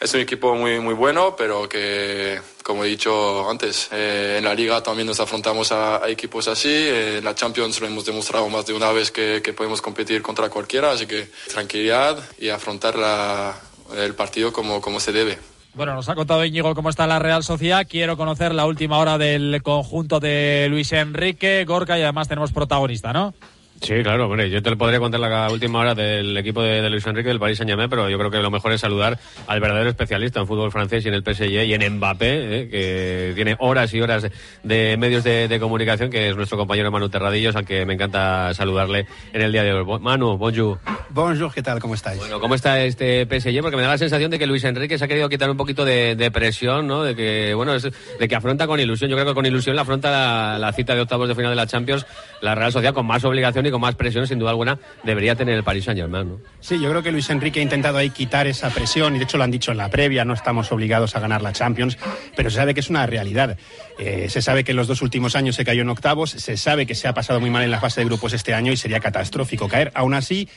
es 0.00 0.14
un 0.14 0.20
equipo 0.20 0.54
muy, 0.54 0.78
muy 0.78 0.94
bueno, 0.94 1.34
pero 1.36 1.68
que, 1.68 2.40
como 2.62 2.84
he 2.84 2.88
dicho 2.88 3.50
antes, 3.50 3.88
en 3.90 4.44
la 4.44 4.54
liga 4.54 4.80
también 4.80 5.08
nos 5.08 5.18
afrontamos 5.18 5.72
a, 5.72 6.04
a, 6.04 6.08
equipos 6.08 6.46
así. 6.46 6.72
En 6.72 7.24
la 7.24 7.34
Champions 7.34 7.80
lo 7.80 7.88
hemos 7.88 8.04
demostrado 8.04 8.48
más 8.48 8.64
de 8.64 8.74
una 8.74 8.92
vez 8.92 9.10
que, 9.10 9.42
que 9.42 9.52
podemos 9.52 9.82
competir 9.82 10.22
contra 10.22 10.48
cualquiera, 10.48 10.92
así 10.92 11.06
que 11.06 11.28
tranquilidad 11.48 12.22
y 12.38 12.48
afrontar 12.48 12.96
la 12.96 13.67
el 13.96 14.14
partido 14.14 14.52
como, 14.52 14.80
como 14.80 15.00
se 15.00 15.12
debe. 15.12 15.38
Bueno, 15.74 15.94
nos 15.94 16.08
ha 16.08 16.14
contado 16.14 16.44
Íñigo 16.44 16.74
cómo 16.74 16.90
está 16.90 17.06
la 17.06 17.18
Real 17.18 17.44
Sociedad. 17.44 17.86
Quiero 17.88 18.16
conocer 18.16 18.54
la 18.54 18.66
última 18.66 18.98
hora 18.98 19.18
del 19.18 19.60
conjunto 19.62 20.18
de 20.18 20.66
Luis 20.68 20.92
Enrique, 20.92 21.64
Gorka, 21.66 21.98
y 21.98 22.02
además 22.02 22.26
tenemos 22.28 22.52
protagonista, 22.52 23.12
¿no? 23.12 23.34
Sí, 23.80 24.02
claro, 24.02 24.26
hombre, 24.26 24.50
yo 24.50 24.62
te 24.62 24.70
lo 24.70 24.76
podría 24.76 24.98
contar 24.98 25.20
la 25.20 25.50
última 25.50 25.78
hora 25.78 25.94
del 25.94 26.36
equipo 26.36 26.62
de, 26.62 26.88
Luis 26.90 27.06
Enrique 27.06 27.28
del 27.28 27.38
Paris 27.38 27.58
Saint-Germain, 27.58 27.88
pero 27.88 28.08
yo 28.10 28.18
creo 28.18 28.30
que 28.30 28.38
lo 28.38 28.50
mejor 28.50 28.72
es 28.72 28.80
saludar 28.80 29.18
al 29.46 29.60
verdadero 29.60 29.88
especialista 29.88 30.40
en 30.40 30.46
fútbol 30.46 30.72
francés 30.72 31.04
y 31.04 31.08
en 31.08 31.14
el 31.14 31.22
PSG 31.22 31.64
y 31.64 31.74
en 31.74 31.96
Mbappé, 31.96 32.26
eh, 32.26 32.68
que 32.68 33.32
tiene 33.34 33.56
horas 33.60 33.94
y 33.94 34.00
horas 34.00 34.26
de 34.62 34.96
medios 34.98 35.22
de, 35.22 35.58
comunicación, 35.60 36.10
que 36.10 36.28
es 36.28 36.36
nuestro 36.36 36.58
compañero 36.58 36.90
Manu 36.90 37.08
Terradillos, 37.08 37.54
al 37.56 37.64
que 37.64 37.86
me 37.86 37.94
encanta 37.94 38.52
saludarle 38.52 39.06
en 39.32 39.42
el 39.42 39.52
día 39.52 39.62
de 39.62 39.72
hoy. 39.72 39.84
Manu, 40.00 40.36
bonjour. 40.36 40.78
Bonjour, 41.10 41.52
¿qué 41.52 41.62
tal? 41.62 41.78
¿Cómo 41.80 41.94
estáis? 41.94 42.18
Bueno, 42.18 42.40
¿cómo 42.40 42.54
está 42.54 42.82
este 42.84 43.26
PSG? 43.26 43.60
Porque 43.60 43.76
me 43.76 43.82
da 43.82 43.88
la 43.88 43.98
sensación 43.98 44.30
de 44.30 44.38
que 44.38 44.46
Luis 44.46 44.64
Enrique 44.64 44.98
se 44.98 45.04
ha 45.04 45.08
querido 45.08 45.28
quitar 45.28 45.50
un 45.50 45.56
poquito 45.56 45.84
de, 45.84 46.30
presión, 46.32 46.86
¿no? 46.86 47.04
De 47.04 47.14
que, 47.14 47.54
bueno, 47.54 47.78
de 47.78 48.28
que 48.28 48.36
afronta 48.36 48.66
con 48.66 48.80
ilusión. 48.80 49.10
Yo 49.10 49.16
creo 49.16 49.28
que 49.28 49.34
con 49.34 49.46
ilusión 49.46 49.76
la 49.76 49.82
afronta 49.82 50.10
la, 50.10 50.58
la 50.58 50.72
cita 50.72 50.94
de 50.94 51.00
octavos 51.00 51.28
de 51.28 51.34
final 51.34 51.50
de 51.50 51.56
la 51.56 51.66
Champions 51.66 52.04
la 52.40 52.54
Real 52.54 52.72
Sociedad 52.72 52.94
con 52.94 53.06
más 53.06 53.24
obligación 53.24 53.66
con 53.70 53.80
más 53.80 53.94
presión, 53.94 54.26
sin 54.26 54.38
duda 54.38 54.50
alguna, 54.50 54.78
debería 55.04 55.34
tener 55.34 55.54
el 55.54 55.64
Paris 55.64 55.84
Saint-Germain. 55.84 56.28
¿no? 56.28 56.40
Sí, 56.60 56.80
yo 56.80 56.90
creo 56.90 57.02
que 57.02 57.12
Luis 57.12 57.30
Enrique 57.30 57.60
ha 57.60 57.62
intentado 57.62 57.98
ahí 57.98 58.10
quitar 58.10 58.46
esa 58.46 58.70
presión 58.70 59.14
y 59.14 59.18
de 59.18 59.24
hecho 59.24 59.38
lo 59.38 59.44
han 59.44 59.50
dicho 59.50 59.72
en 59.72 59.78
la 59.78 59.88
previa, 59.90 60.24
no 60.24 60.34
estamos 60.34 60.70
obligados 60.72 61.16
a 61.16 61.20
ganar 61.20 61.42
la 61.42 61.52
Champions, 61.52 61.98
pero 62.36 62.50
se 62.50 62.56
sabe 62.56 62.74
que 62.74 62.80
es 62.80 62.90
una 62.90 63.06
realidad. 63.06 63.56
Eh, 63.98 64.28
se 64.28 64.42
sabe 64.42 64.64
que 64.64 64.72
en 64.72 64.76
los 64.76 64.86
dos 64.86 65.02
últimos 65.02 65.34
años 65.36 65.56
se 65.56 65.64
cayó 65.64 65.82
en 65.82 65.88
octavos, 65.90 66.30
se 66.30 66.56
sabe 66.56 66.86
que 66.86 66.94
se 66.94 67.08
ha 67.08 67.14
pasado 67.14 67.40
muy 67.40 67.50
mal 67.50 67.64
en 67.64 67.70
la 67.70 67.80
fase 67.80 68.00
de 68.00 68.06
grupos 68.06 68.32
este 68.32 68.54
año 68.54 68.72
y 68.72 68.76
sería 68.76 69.00
catastrófico 69.00 69.68
caer. 69.68 69.90
Aún 69.94 70.14
así, 70.14 70.48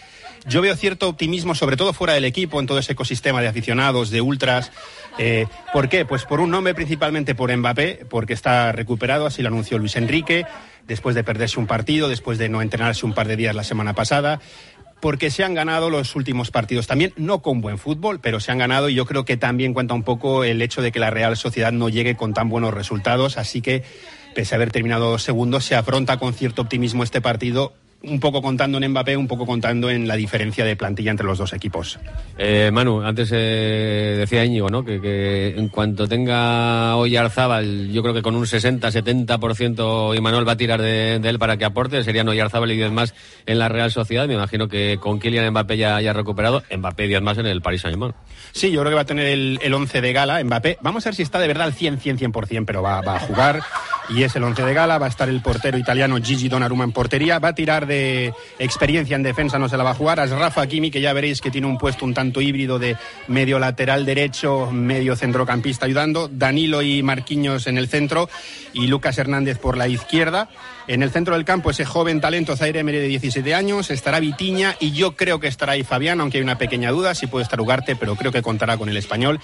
yo 0.47 0.61
veo 0.61 0.75
cierto 0.75 1.07
optimismo, 1.07 1.53
sobre 1.53 1.77
todo 1.77 1.93
fuera 1.93 2.13
del 2.13 2.25
equipo, 2.25 2.59
en 2.59 2.65
todo 2.65 2.79
ese 2.79 2.93
ecosistema 2.93 3.41
de 3.41 3.47
aficionados, 3.47 4.09
de 4.09 4.21
ultras. 4.21 4.71
Eh, 5.19 5.45
¿Por 5.71 5.87
qué? 5.87 6.03
Pues 6.05 6.25
por 6.25 6.39
un 6.39 6.49
nombre 6.49 6.73
principalmente 6.73 7.35
por 7.35 7.55
Mbappé, 7.55 8.05
porque 8.09 8.33
está 8.33 8.71
recuperado, 8.71 9.27
así 9.27 9.43
lo 9.43 9.49
anunció 9.49 9.77
Luis 9.77 9.95
Enrique, 9.95 10.45
después 10.91 11.15
de 11.15 11.23
perderse 11.23 11.57
un 11.57 11.67
partido, 11.67 12.09
después 12.09 12.37
de 12.37 12.49
no 12.49 12.61
entrenarse 12.61 13.05
un 13.05 13.13
par 13.13 13.25
de 13.25 13.37
días 13.37 13.55
la 13.55 13.63
semana 13.63 13.93
pasada 13.93 14.41
porque 14.99 15.31
se 15.31 15.45
han 15.45 15.53
ganado 15.53 15.89
los 15.89 16.17
últimos 16.17 16.51
partidos. 16.51 16.85
También, 16.85 17.13
no 17.15 17.41
con 17.41 17.61
buen 17.61 17.77
fútbol, 17.77 18.19
pero 18.19 18.41
se 18.41 18.51
han 18.51 18.57
ganado 18.57 18.89
y 18.89 18.93
yo 18.93 19.05
creo 19.05 19.23
que 19.23 19.37
también 19.37 19.73
cuenta 19.73 19.93
un 19.93 20.03
poco 20.03 20.43
el 20.43 20.61
hecho 20.61 20.81
de 20.81 20.91
que 20.91 20.99
la 20.99 21.09
Real 21.09 21.37
Sociedad 21.37 21.71
no 21.71 21.87
llegue 21.87 22.17
con 22.17 22.33
tan 22.33 22.49
buenos 22.49 22.73
resultados, 22.73 23.37
así 23.37 23.61
que 23.61 23.83
pese 24.35 24.53
a 24.53 24.57
haber 24.57 24.71
terminado 24.71 25.17
segundo, 25.17 25.61
se 25.61 25.75
afronta 25.75 26.17
con 26.17 26.33
cierto 26.33 26.61
optimismo 26.61 27.03
este 27.03 27.21
partido 27.21 27.73
un 28.03 28.19
poco 28.19 28.41
contando 28.41 28.77
en 28.77 28.89
Mbappé, 28.89 29.15
un 29.15 29.27
poco 29.27 29.45
contando 29.45 29.89
en 29.89 30.07
la 30.07 30.15
diferencia 30.15 30.65
de 30.65 30.75
plantilla 30.75 31.11
entre 31.11 31.25
los 31.25 31.37
dos 31.37 31.53
equipos. 31.53 31.99
Eh, 32.37 32.71
Manu, 32.71 33.01
antes 33.01 33.29
eh, 33.31 34.15
decía 34.17 34.43
Íñigo, 34.43 34.69
¿no? 34.69 34.83
Que, 34.83 35.53
en 35.55 35.67
cuanto 35.69 36.07
tenga 36.07 36.95
hoy 36.95 37.15
Arzábal, 37.15 37.91
yo 37.91 38.01
creo 38.01 38.13
que 38.13 38.21
con 38.21 38.35
un 38.35 38.45
60-70% 38.45 40.17
Imanol 40.17 40.47
va 40.47 40.53
a 40.53 40.57
tirar 40.57 40.81
de, 40.81 41.15
él 41.15 41.39
para 41.39 41.57
que 41.57 41.65
aporte, 41.65 42.03
serían 42.03 42.27
Oyarzábal 42.27 42.71
y 42.71 42.77
10 42.77 42.91
más 42.91 43.13
en 43.45 43.59
la 43.59 43.69
Real 43.69 43.91
Sociedad. 43.91 44.27
Me 44.27 44.33
imagino 44.33 44.67
que 44.67 44.97
con 44.99 45.19
Kylian 45.19 45.51
Mbappé 45.51 45.77
ya 45.77 45.95
haya 45.95 46.13
recuperado, 46.13 46.63
Mbappé 46.75 47.07
10 47.07 47.21
más 47.21 47.37
en 47.37 47.45
el 47.45 47.61
Paris 47.61 47.81
Saint-Germain. 47.81 48.13
Sí, 48.51 48.71
yo 48.71 48.81
creo 48.81 48.91
que 48.91 48.95
va 48.95 49.01
a 49.01 49.05
tener 49.05 49.27
el, 49.27 49.59
el 49.61 49.73
11 49.73 50.01
de 50.01 50.13
gala, 50.13 50.43
Mbappé. 50.43 50.77
Vamos 50.81 51.05
a 51.05 51.09
ver 51.09 51.15
si 51.15 51.21
está 51.21 51.39
de 51.39 51.47
verdad 51.47 51.65
al 51.65 51.73
100, 51.73 51.99
100, 51.99 52.17
100%, 52.17 52.63
pero 52.65 52.81
va, 52.81 53.01
va 53.01 53.17
a 53.17 53.19
jugar 53.19 53.61
y 54.09 54.23
es 54.23 54.35
el 54.35 54.43
11 54.43 54.63
de 54.63 54.73
gala. 54.73 54.97
Va 54.97 55.05
a 55.05 55.09
estar 55.09 55.29
el 55.29 55.41
portero 55.41 55.77
italiano 55.77 56.17
Gigi 56.21 56.49
Donnarumma 56.49 56.83
en 56.83 56.91
portería. 56.91 57.39
Va 57.39 57.49
a 57.49 57.55
tirar 57.55 57.85
de 57.85 57.90
experiencia 58.59 59.15
en 59.15 59.23
defensa, 59.23 59.59
no 59.59 59.69
se 59.69 59.77
la 59.77 59.83
va 59.83 59.91
a 59.91 59.95
jugar. 59.95 60.19
Es 60.19 60.31
Rafa 60.31 60.65
Kimi, 60.67 60.91
que 60.91 61.01
ya 61.01 61.13
veréis 61.13 61.41
que 61.41 61.51
tiene 61.51 61.67
un 61.67 61.77
puesto 61.77 62.05
un 62.05 62.13
tanto 62.13 62.41
híbrido 62.41 62.79
de 62.79 62.97
medio 63.27 63.59
lateral 63.59 64.05
derecho, 64.05 64.69
medio 64.71 65.15
centrocampista 65.15 65.85
ayudando. 65.85 66.27
Danilo 66.27 66.81
y 66.81 67.03
Marquinhos 67.03 67.67
en 67.67 67.77
el 67.77 67.87
centro 67.87 68.29
y 68.73 68.87
Lucas 68.87 69.17
Hernández 69.17 69.57
por 69.57 69.77
la 69.77 69.87
izquierda. 69.87 70.49
En 70.87 71.03
el 71.03 71.11
centro 71.11 71.35
del 71.35 71.45
campo, 71.45 71.69
ese 71.69 71.85
joven 71.85 72.19
talento 72.19 72.57
Zaire 72.57 72.79
Emery 72.79 72.97
de 72.97 73.07
17 73.07 73.53
años, 73.53 73.91
estará 73.91 74.19
Vitiña 74.19 74.75
y 74.79 74.91
yo 74.91 75.15
creo 75.15 75.39
que 75.39 75.47
estará 75.47 75.73
ahí 75.73 75.83
Fabián, 75.83 76.19
aunque 76.19 76.37
hay 76.37 76.43
una 76.43 76.57
pequeña 76.57 76.91
duda 76.91 77.15
si 77.15 77.27
puede 77.27 77.43
estar 77.43 77.61
Ugarte, 77.61 77.95
pero 77.95 78.15
creo 78.15 78.31
que 78.31 78.41
contará 78.41 78.77
con 78.77 78.89
el 78.89 78.97
español. 78.97 79.39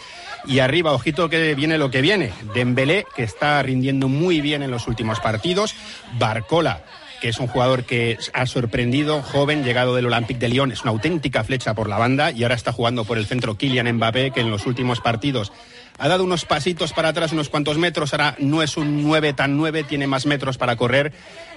Y 0.46 0.60
arriba, 0.60 0.92
ojito 0.92 1.30
que 1.30 1.56
viene 1.56 1.78
lo 1.78 1.92
que 1.92 2.02
viene. 2.02 2.32
Dembélé, 2.54 3.06
que 3.16 3.24
está 3.24 3.62
rindiendo 3.62 4.08
muy 4.08 4.42
bien 4.42 4.64
en 4.64 4.72
los 4.72 4.88
últimos 4.88 5.20
partidos. 5.20 5.76
Barcola, 6.18 6.84
que 7.22 7.30
es 7.30 7.40
un 7.40 7.48
jugador 7.48 7.84
que 7.84 8.18
ha 8.34 8.46
sorprendido, 8.46 9.22
joven, 9.22 9.64
llegado 9.64 9.96
del 9.96 10.06
Olympique 10.06 10.40
de 10.40 10.50
Lyon, 10.50 10.72
es 10.72 10.84
una 10.84 10.92
auténtica 10.92 11.44
flecha 11.44 11.74
por 11.74 11.90
la 11.90 11.98
banda 11.98 12.32
y 12.32 12.44
ahora 12.44 12.56
está 12.56 12.72
jugando 12.72 13.06
por 13.06 13.18
el 13.18 13.26
centro 13.26 13.58
Kylian 13.58 13.92
Mbappé, 13.94 14.32
que 14.32 14.42
en 14.42 14.52
los 14.52 14.66
últimos 14.66 15.02
partidos 15.02 15.52
ha 15.98 16.08
dado 16.08 16.24
unos 16.24 16.46
pasitos 16.46 16.94
para 16.94 17.10
atrás, 17.10 17.32
unos 17.32 17.50
cuantos 17.50 17.78
metros, 17.78 18.14
ahora 18.14 18.36
no 18.40 18.62
es 18.62 18.78
un 18.78 19.04
9 19.04 19.34
tan 19.34 19.58
9, 19.58 19.84
tiene 19.84 20.08
más 20.08 20.26
metros 20.26 20.58
para 20.58 20.76
correr 20.76 21.12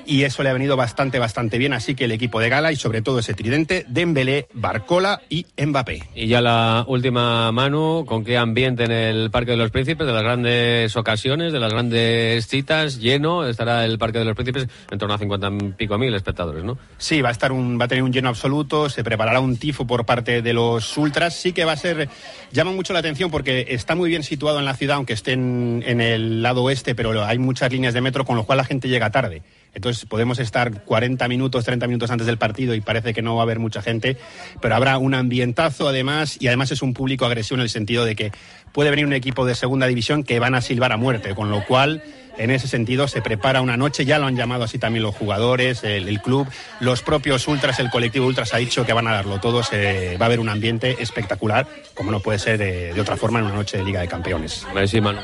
y 0.06 0.22
eso 0.24 0.42
le 0.42 0.50
ha 0.50 0.52
venido 0.52 0.76
bastante, 0.76 1.18
bastante 1.18 1.58
bien. 1.58 1.72
Así 1.72 1.94
que 1.94 2.04
el 2.04 2.12
equipo 2.12 2.40
de 2.40 2.48
gala 2.48 2.72
y 2.72 2.76
sobre 2.76 3.02
todo 3.02 3.18
ese 3.18 3.34
tridente, 3.34 3.84
Dembélé, 3.88 4.48
Barcola 4.52 5.22
y 5.28 5.46
Mbappé. 5.56 6.02
Y 6.14 6.28
ya 6.28 6.40
la 6.40 6.84
última, 6.88 7.52
Manu, 7.52 8.04
¿con 8.06 8.24
qué 8.24 8.36
ambiente 8.36 8.84
en 8.84 8.92
el 8.92 9.30
Parque 9.30 9.52
de 9.52 9.56
los 9.56 9.70
Príncipes? 9.70 10.06
De 10.06 10.12
las 10.12 10.22
grandes 10.22 10.96
ocasiones, 10.96 11.52
de 11.52 11.60
las 11.60 11.72
grandes 11.72 12.46
citas, 12.46 12.98
lleno, 12.98 13.46
estará 13.46 13.84
el 13.84 13.98
Parque 13.98 14.18
de 14.18 14.24
los 14.24 14.34
Príncipes 14.34 14.68
en 14.90 14.98
torno 14.98 15.14
a 15.14 15.18
50 15.18 15.48
y 15.48 15.68
pico 15.72 15.98
mil 15.98 16.14
espectadores, 16.14 16.64
¿no? 16.64 16.78
Sí, 16.98 17.22
va 17.22 17.28
a, 17.28 17.32
estar 17.32 17.52
un, 17.52 17.78
va 17.80 17.84
a 17.84 17.88
tener 17.88 18.04
un 18.04 18.12
lleno 18.12 18.28
absoluto, 18.28 18.88
se 18.88 19.04
preparará 19.04 19.40
un 19.40 19.56
tifo 19.56 19.86
por 19.86 20.04
parte 20.04 20.42
de 20.42 20.52
los 20.52 20.96
ultras. 20.96 21.34
Sí 21.34 21.52
que 21.52 21.64
va 21.64 21.72
a 21.72 21.76
ser, 21.76 22.08
llama 22.52 22.72
mucho 22.72 22.92
la 22.92 23.00
atención 23.00 23.30
porque 23.30 23.66
está 23.70 23.94
muy 23.94 24.08
bien 24.08 24.22
situado 24.22 24.58
en 24.58 24.64
la 24.64 24.74
ciudad, 24.74 24.96
aunque 24.96 25.12
esté 25.12 25.32
en, 25.32 25.82
en 25.86 26.00
el 26.00 26.42
lado 26.42 26.62
oeste, 26.62 26.94
pero 26.94 27.24
hay 27.24 27.38
muchas 27.38 27.72
líneas 27.72 27.94
de 27.94 28.00
metro, 28.00 28.24
con 28.24 28.36
lo 28.36 28.44
cual 28.44 28.58
la 28.58 28.64
gente 28.64 28.88
llega 28.88 29.10
tarde. 29.10 29.42
Entonces 29.74 30.04
podemos 30.06 30.38
estar 30.38 30.82
40 30.84 31.28
minutos, 31.28 31.64
30 31.64 31.86
minutos 31.86 32.10
antes 32.10 32.26
del 32.26 32.38
partido 32.38 32.74
y 32.74 32.80
parece 32.80 33.14
que 33.14 33.22
no 33.22 33.36
va 33.36 33.42
a 33.42 33.44
haber 33.44 33.58
mucha 33.58 33.82
gente, 33.82 34.16
pero 34.60 34.74
habrá 34.74 34.98
un 34.98 35.14
ambientazo 35.14 35.88
además 35.88 36.36
y 36.40 36.48
además 36.48 36.72
es 36.72 36.82
un 36.82 36.94
público 36.94 37.24
agresivo 37.24 37.56
en 37.56 37.62
el 37.62 37.70
sentido 37.70 38.04
de 38.04 38.16
que 38.16 38.32
puede 38.72 38.90
venir 38.90 39.06
un 39.06 39.12
equipo 39.12 39.44
de 39.46 39.54
segunda 39.54 39.86
división 39.86 40.24
que 40.24 40.38
van 40.38 40.54
a 40.54 40.60
silbar 40.60 40.92
a 40.92 40.96
muerte, 40.96 41.34
con 41.34 41.50
lo 41.50 41.64
cual 41.64 42.02
en 42.38 42.50
ese 42.50 42.68
sentido 42.68 43.06
se 43.06 43.20
prepara 43.20 43.60
una 43.60 43.76
noche, 43.76 44.04
ya 44.04 44.18
lo 44.18 44.26
han 44.26 44.36
llamado 44.36 44.64
así 44.64 44.78
también 44.78 45.02
los 45.02 45.14
jugadores, 45.14 45.84
el, 45.84 46.20
club, 46.22 46.48
los 46.80 47.02
propios 47.02 47.46
ultras, 47.48 47.78
el 47.80 47.90
colectivo 47.90 48.26
ultras 48.26 48.54
ha 48.54 48.56
dicho 48.56 48.86
que 48.86 48.92
van 48.92 49.06
a 49.06 49.12
darlo 49.12 49.40
todo, 49.40 49.62
se, 49.62 50.16
va 50.16 50.24
a 50.24 50.26
haber 50.26 50.40
un 50.40 50.48
ambiente 50.48 50.96
espectacular, 51.00 51.66
como 51.94 52.10
no 52.10 52.20
puede 52.20 52.38
ser 52.38 52.58
de, 52.58 52.98
otra 53.00 53.16
forma 53.16 53.40
en 53.40 53.46
una 53.46 53.54
noche 53.54 53.76
de 53.76 53.84
Liga 53.84 54.00
de 54.00 54.08
Campeones. 54.08 54.66
Merci, 54.74 55.00
Manu. 55.00 55.20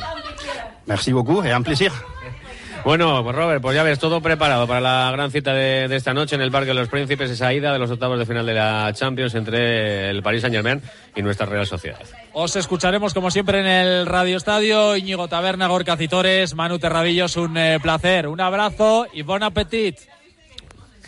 Merci 0.86 1.12
beaucoup 1.12 1.44
et 1.44 1.52
un 1.52 1.64
plaisir. 1.64 1.90
Bueno, 2.86 3.24
pues 3.24 3.34
Robert, 3.34 3.60
pues 3.60 3.74
ya 3.74 3.82
ves, 3.82 3.98
todo 3.98 4.20
preparado 4.20 4.68
para 4.68 4.80
la 4.80 5.10
gran 5.10 5.32
cita 5.32 5.52
de, 5.52 5.86
esta 5.96 6.14
noche 6.14 6.36
en 6.36 6.40
el 6.40 6.52
Parque 6.52 6.68
de 6.68 6.74
los 6.74 6.88
Príncipes, 6.88 7.28
esa 7.28 7.52
ida 7.52 7.72
de 7.72 7.80
los 7.80 7.90
octavos 7.90 8.16
de 8.16 8.24
final 8.24 8.46
de 8.46 8.54
la 8.54 8.92
Champions 8.92 9.34
entre 9.34 10.08
el 10.08 10.22
Paris 10.22 10.42
Saint 10.42 10.54
Germain 10.54 10.80
y 11.16 11.20
nuestra 11.20 11.46
Real 11.46 11.66
Sociedad. 11.66 11.98
Os 12.32 12.54
escucharemos 12.54 13.12
como 13.12 13.32
siempre 13.32 13.58
en 13.58 13.66
el 13.66 14.06
Radio 14.06 14.36
Estadio. 14.36 14.94
Íñigo 14.94 15.26
Taberna, 15.26 15.66
Gorka 15.66 15.96
Citores, 15.96 16.54
Manu 16.54 16.78
Terradillos, 16.78 17.36
un 17.36 17.56
eh, 17.56 17.80
placer, 17.82 18.28
un 18.28 18.40
abrazo 18.40 19.08
y 19.12 19.22
bon 19.22 19.42
appetit. 19.42 19.98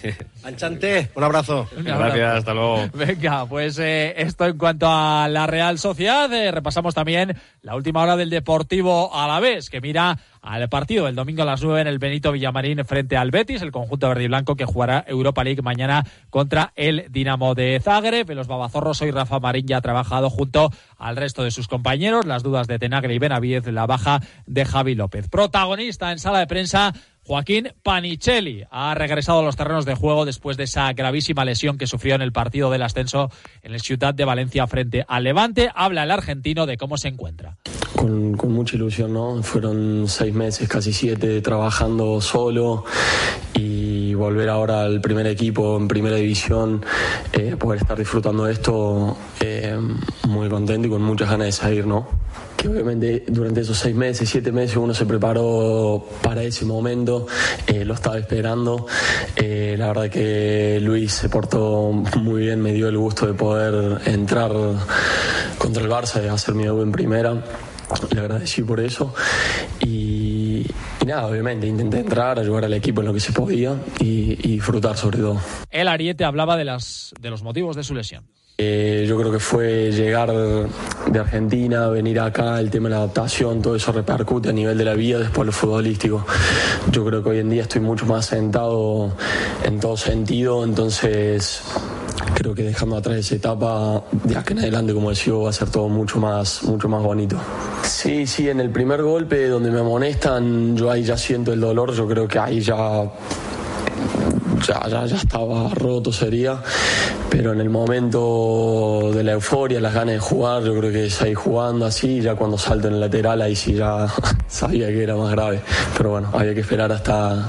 Anchante, 0.45 1.11
un 1.15 1.25
abrazo. 1.25 1.69
Gracias, 1.77 2.39
hasta 2.39 2.55
luego. 2.55 2.89
Venga, 2.95 3.47
pues 3.47 3.79
eh, 3.79 4.15
esto 4.17 4.47
en 4.47 4.59
cuanto 4.59 4.87
a 4.89 5.29
la 5.29 5.47
Real 5.47 5.79
Sociedad. 5.79 6.33
Eh, 6.33 6.51
repasamos 6.51 6.95
también 6.95 7.37
la 7.63 7.75
última 7.75 8.03
hora 8.03 8.17
del 8.17 8.31
Deportivo 8.31 9.15
a 9.15 9.27
la 9.27 9.41
vez, 9.41 9.71
que 9.71 9.81
mira 9.81 10.19
al 10.41 10.69
partido 10.69 11.09
el 11.09 11.15
domingo 11.15 11.43
a 11.43 11.45
las 11.45 11.63
9 11.63 11.83
en 11.83 11.87
el 11.89 11.99
Benito 11.99 12.33
Villamarín 12.33 12.85
frente 12.85 13.17
al 13.17 13.31
Betis, 13.31 13.63
el 13.63 13.73
conjunto 13.73 14.09
verde 14.09 14.25
y 14.25 14.29
blanco 14.29 14.57
que 14.57 14.65
jugará 14.65 15.05
Europa 15.07 15.45
League 15.45 15.63
mañana 15.63 16.05
contra 16.31 16.73
el 16.77 17.07
Dinamo 17.11 17.55
de 17.55 17.81
Zagreb. 17.83 18.31
Los 18.31 18.47
babazorros 18.47 19.03
hoy 19.03 19.11
Rafa 19.11 19.41
Marín 19.41 19.67
ya 19.67 19.79
ha 19.79 19.83
trabajado 19.83 20.31
junto 20.31 20.71
al 20.97 21.17
resto 21.17 21.43
de 21.43 21.51
sus 21.51 21.69
compañeros. 21.69 22.27
Las 22.27 22.43
dudas 22.43 22.67
de 22.67 22.79
Tenagre 22.79 23.15
y 23.15 23.19
Benavides, 23.19 23.67
la 23.67 23.87
baja 23.87 24.21
de 24.47 24.65
Javi 24.65 24.95
López. 24.95 25.29
Protagonista 25.29 26.13
en 26.13 26.19
sala 26.19 26.39
de 26.39 26.47
prensa 26.47 26.95
Joaquín 27.29 27.75
Panicelli 27.83 28.65
ha 28.71 28.95
regresado 28.95 29.41
a 29.41 29.43
los 29.43 29.55
terrenos 29.55 29.85
de 29.85 29.95
juego 29.95 30.25
después 30.25 30.57
de 30.57 30.65
esa 30.65 30.91
gravísima 30.95 31.45
lesión 31.45 31.77
que 31.77 31.87
sufrió 31.87 32.15
en 32.15 32.23
el 32.23 32.33
partido 32.33 32.71
del 32.71 32.81
ascenso 32.81 33.31
en 33.61 33.75
el 33.75 33.83
Ciudad 33.83 34.15
de 34.15 34.25
Valencia 34.25 34.67
frente 34.67 35.05
al 35.07 35.25
Levante. 35.25 35.69
Habla 35.75 36.05
el 36.05 36.11
argentino 36.11 36.65
de 36.65 36.79
cómo 36.79 36.97
se 36.97 37.09
encuentra. 37.09 37.59
Con, 37.95 38.33
mucha 38.33 38.77
ilusión, 38.77 39.13
¿no? 39.13 39.43
Fueron 39.43 40.09
seis 40.09 40.33
meses, 40.33 40.67
casi 40.71 40.95
siete, 40.95 41.43
trabajando 41.43 42.19
solo 42.23 42.87
y 43.53 44.15
volver 44.15 44.49
ahora 44.49 44.85
al 44.85 45.03
primer 45.03 45.27
equipo 45.27 45.77
en 45.77 45.87
primera 45.87 46.17
división, 46.17 46.83
eh, 47.35 47.57
poder 47.59 47.83
estar 47.83 47.99
disfrutando 47.99 48.45
de 48.47 48.55
esto, 48.55 49.19
eh, 49.41 49.79
muy 50.27 50.49
contento 50.49 50.89
y 50.89 50.91
con 50.91 51.03
muchas 51.03 51.29
ganas 51.29 51.49
de 51.49 51.53
salir, 51.53 51.87
¿no? 51.87 52.09
Que 52.59 52.69
obviamente 52.69 53.25
durante 53.29 53.61
esos 53.61 53.79
seis 53.79 53.95
meses, 53.95 54.29
siete 54.29 54.51
meses 54.51 54.77
uno 54.77 54.93
se 54.93 55.07
preparó 55.07 56.05
para 56.21 56.43
ese 56.43 56.65
momento, 56.65 57.29
eh, 57.69 57.85
lo 57.85 57.95
estaba 57.95 58.19
esperando. 58.19 58.87
Eh, 59.37 59.77
la 59.79 59.87
verdad 59.87 60.11
que 60.11 60.81
Luis 60.83 61.13
se 61.13 61.29
portó 61.29 61.93
muy 61.93 62.43
bien, 62.43 62.61
me 62.61 62.73
dio 62.73 62.89
el 62.89 62.99
gusto 62.99 63.29
de 63.29 63.35
poder 63.35 64.01
entrar 64.09 64.51
contra 65.57 65.85
el 65.85 65.89
Barça 65.89 66.23
y 66.23 66.27
hacer 66.27 66.57
mi 66.57 66.65
debut 66.65 66.83
en 66.83 66.93
primera. 66.93 67.45
Le 68.13 68.21
agradecí 68.21 68.63
por 68.65 68.81
eso 68.81 69.15
y, 69.81 70.67
nada, 71.07 71.29
obviamente 71.29 71.67
intenté 71.67 72.01
entrar, 72.01 72.41
ayudar 72.41 72.65
al 72.65 72.75
equipo 72.75 73.01
en 73.01 73.07
lo 73.07 73.15
que 73.15 73.21
se 73.21 73.33
podía 73.33 73.77
y, 74.01 74.33
y 74.47 74.55
disfrutar 74.55 74.97
sobre 74.97 75.19
todo. 75.19 75.41
El 75.71 75.87
Ariete 75.87 76.25
hablaba 76.25 76.57
de, 76.57 76.65
las, 76.65 77.15
de 77.21 77.31
los 77.31 77.43
motivos 77.45 77.77
de 77.77 77.85
su 77.85 77.95
lesión. 77.95 78.25
Eh, 78.61 79.05
yo 79.07 79.17
creo 79.17 79.31
que 79.31 79.39
fue 79.39 79.93
llegar 79.93 80.33
de 80.33 81.19
Argentina, 81.21 81.87
venir 81.91 82.19
acá, 82.19 82.59
el 82.59 82.71
tema 82.71 82.89
de 82.89 82.97
la 82.97 83.03
adaptación, 83.03 83.63
todo 83.63 83.77
eso 83.77 83.93
repercute 83.93 84.49
a 84.49 84.53
nivel 84.53 84.77
de 84.77 84.85
la 84.85 84.95
vida, 84.95 85.21
después 85.21 85.47
lo 85.47 85.53
futbolístico. 85.53 86.27
Yo 86.91 87.05
creo 87.05 87.23
que 87.23 87.31
hoy 87.31 87.39
en 87.39 87.51
día 87.51 87.63
estoy 87.63 87.83
mucho 87.83 88.05
más 88.07 88.27
sentado 88.27 89.13
en 89.63 89.79
todo 89.79 89.97
sentido, 89.97 90.65
entonces 90.65 91.63
creo 92.35 92.53
que 92.53 92.65
dejando 92.65 92.97
atrás 92.97 93.19
esa 93.19 93.37
etapa, 93.37 94.03
de 94.25 94.37
acá 94.37 94.55
en 94.55 94.59
adelante, 94.59 94.93
como 94.93 95.11
decía, 95.11 95.35
va 95.35 95.51
a 95.51 95.53
ser 95.53 95.71
todo 95.71 95.89
mucho 95.89 96.19
más, 96.19 96.65
mucho 96.65 96.89
más 96.89 97.01
bonito. 97.01 97.37
Sí, 97.85 98.27
sí, 98.27 98.49
en 98.49 98.59
el 98.59 98.71
primer 98.71 99.05
golpe 99.05 99.47
donde 99.47 99.71
me 99.71 99.79
amonestan, 99.79 100.77
yo 100.77 100.91
ahí 100.91 101.05
ya 101.05 101.17
siento 101.17 101.53
el 101.53 101.61
dolor, 101.61 101.93
yo 101.93 102.09
creo 102.09 102.27
que 102.27 102.41
ahí 102.41 102.61
ya 102.61 102.77
sea, 104.65 104.89
ya, 104.89 105.07
ya 105.07 105.17
estaba 105.17 105.69
roto 105.71 106.13
sería, 106.13 106.61
pero 107.39 107.53
en 107.53 107.61
el 107.61 107.71
momento 107.71 109.13
de 109.15 109.23
la 109.23 109.35
euforia, 109.35 109.81
las 109.81 109.95
ganas 109.95 110.15
de 110.15 110.19
jugar, 110.19 110.65
yo 110.65 110.77
creo 110.77 110.91
que 110.91 111.09
seguí 111.09 111.35
jugando 111.35 111.87
así, 111.87 112.21
ya 112.21 112.35
cuando 112.35 112.59
salto 112.59 112.89
en 112.89 112.95
el 112.95 113.01
lateral 113.01 113.41
ahí 113.41 113.55
sí 113.55 113.75
ya 113.75 114.09
sabía 114.49 114.89
que 114.89 115.05
era 115.05 115.15
más 115.15 115.31
grave, 115.31 115.61
pero 115.97 116.11
bueno, 116.11 116.31
había 116.35 116.53
que 116.53 116.63
esperar 116.63 116.91
hasta, 116.91 117.49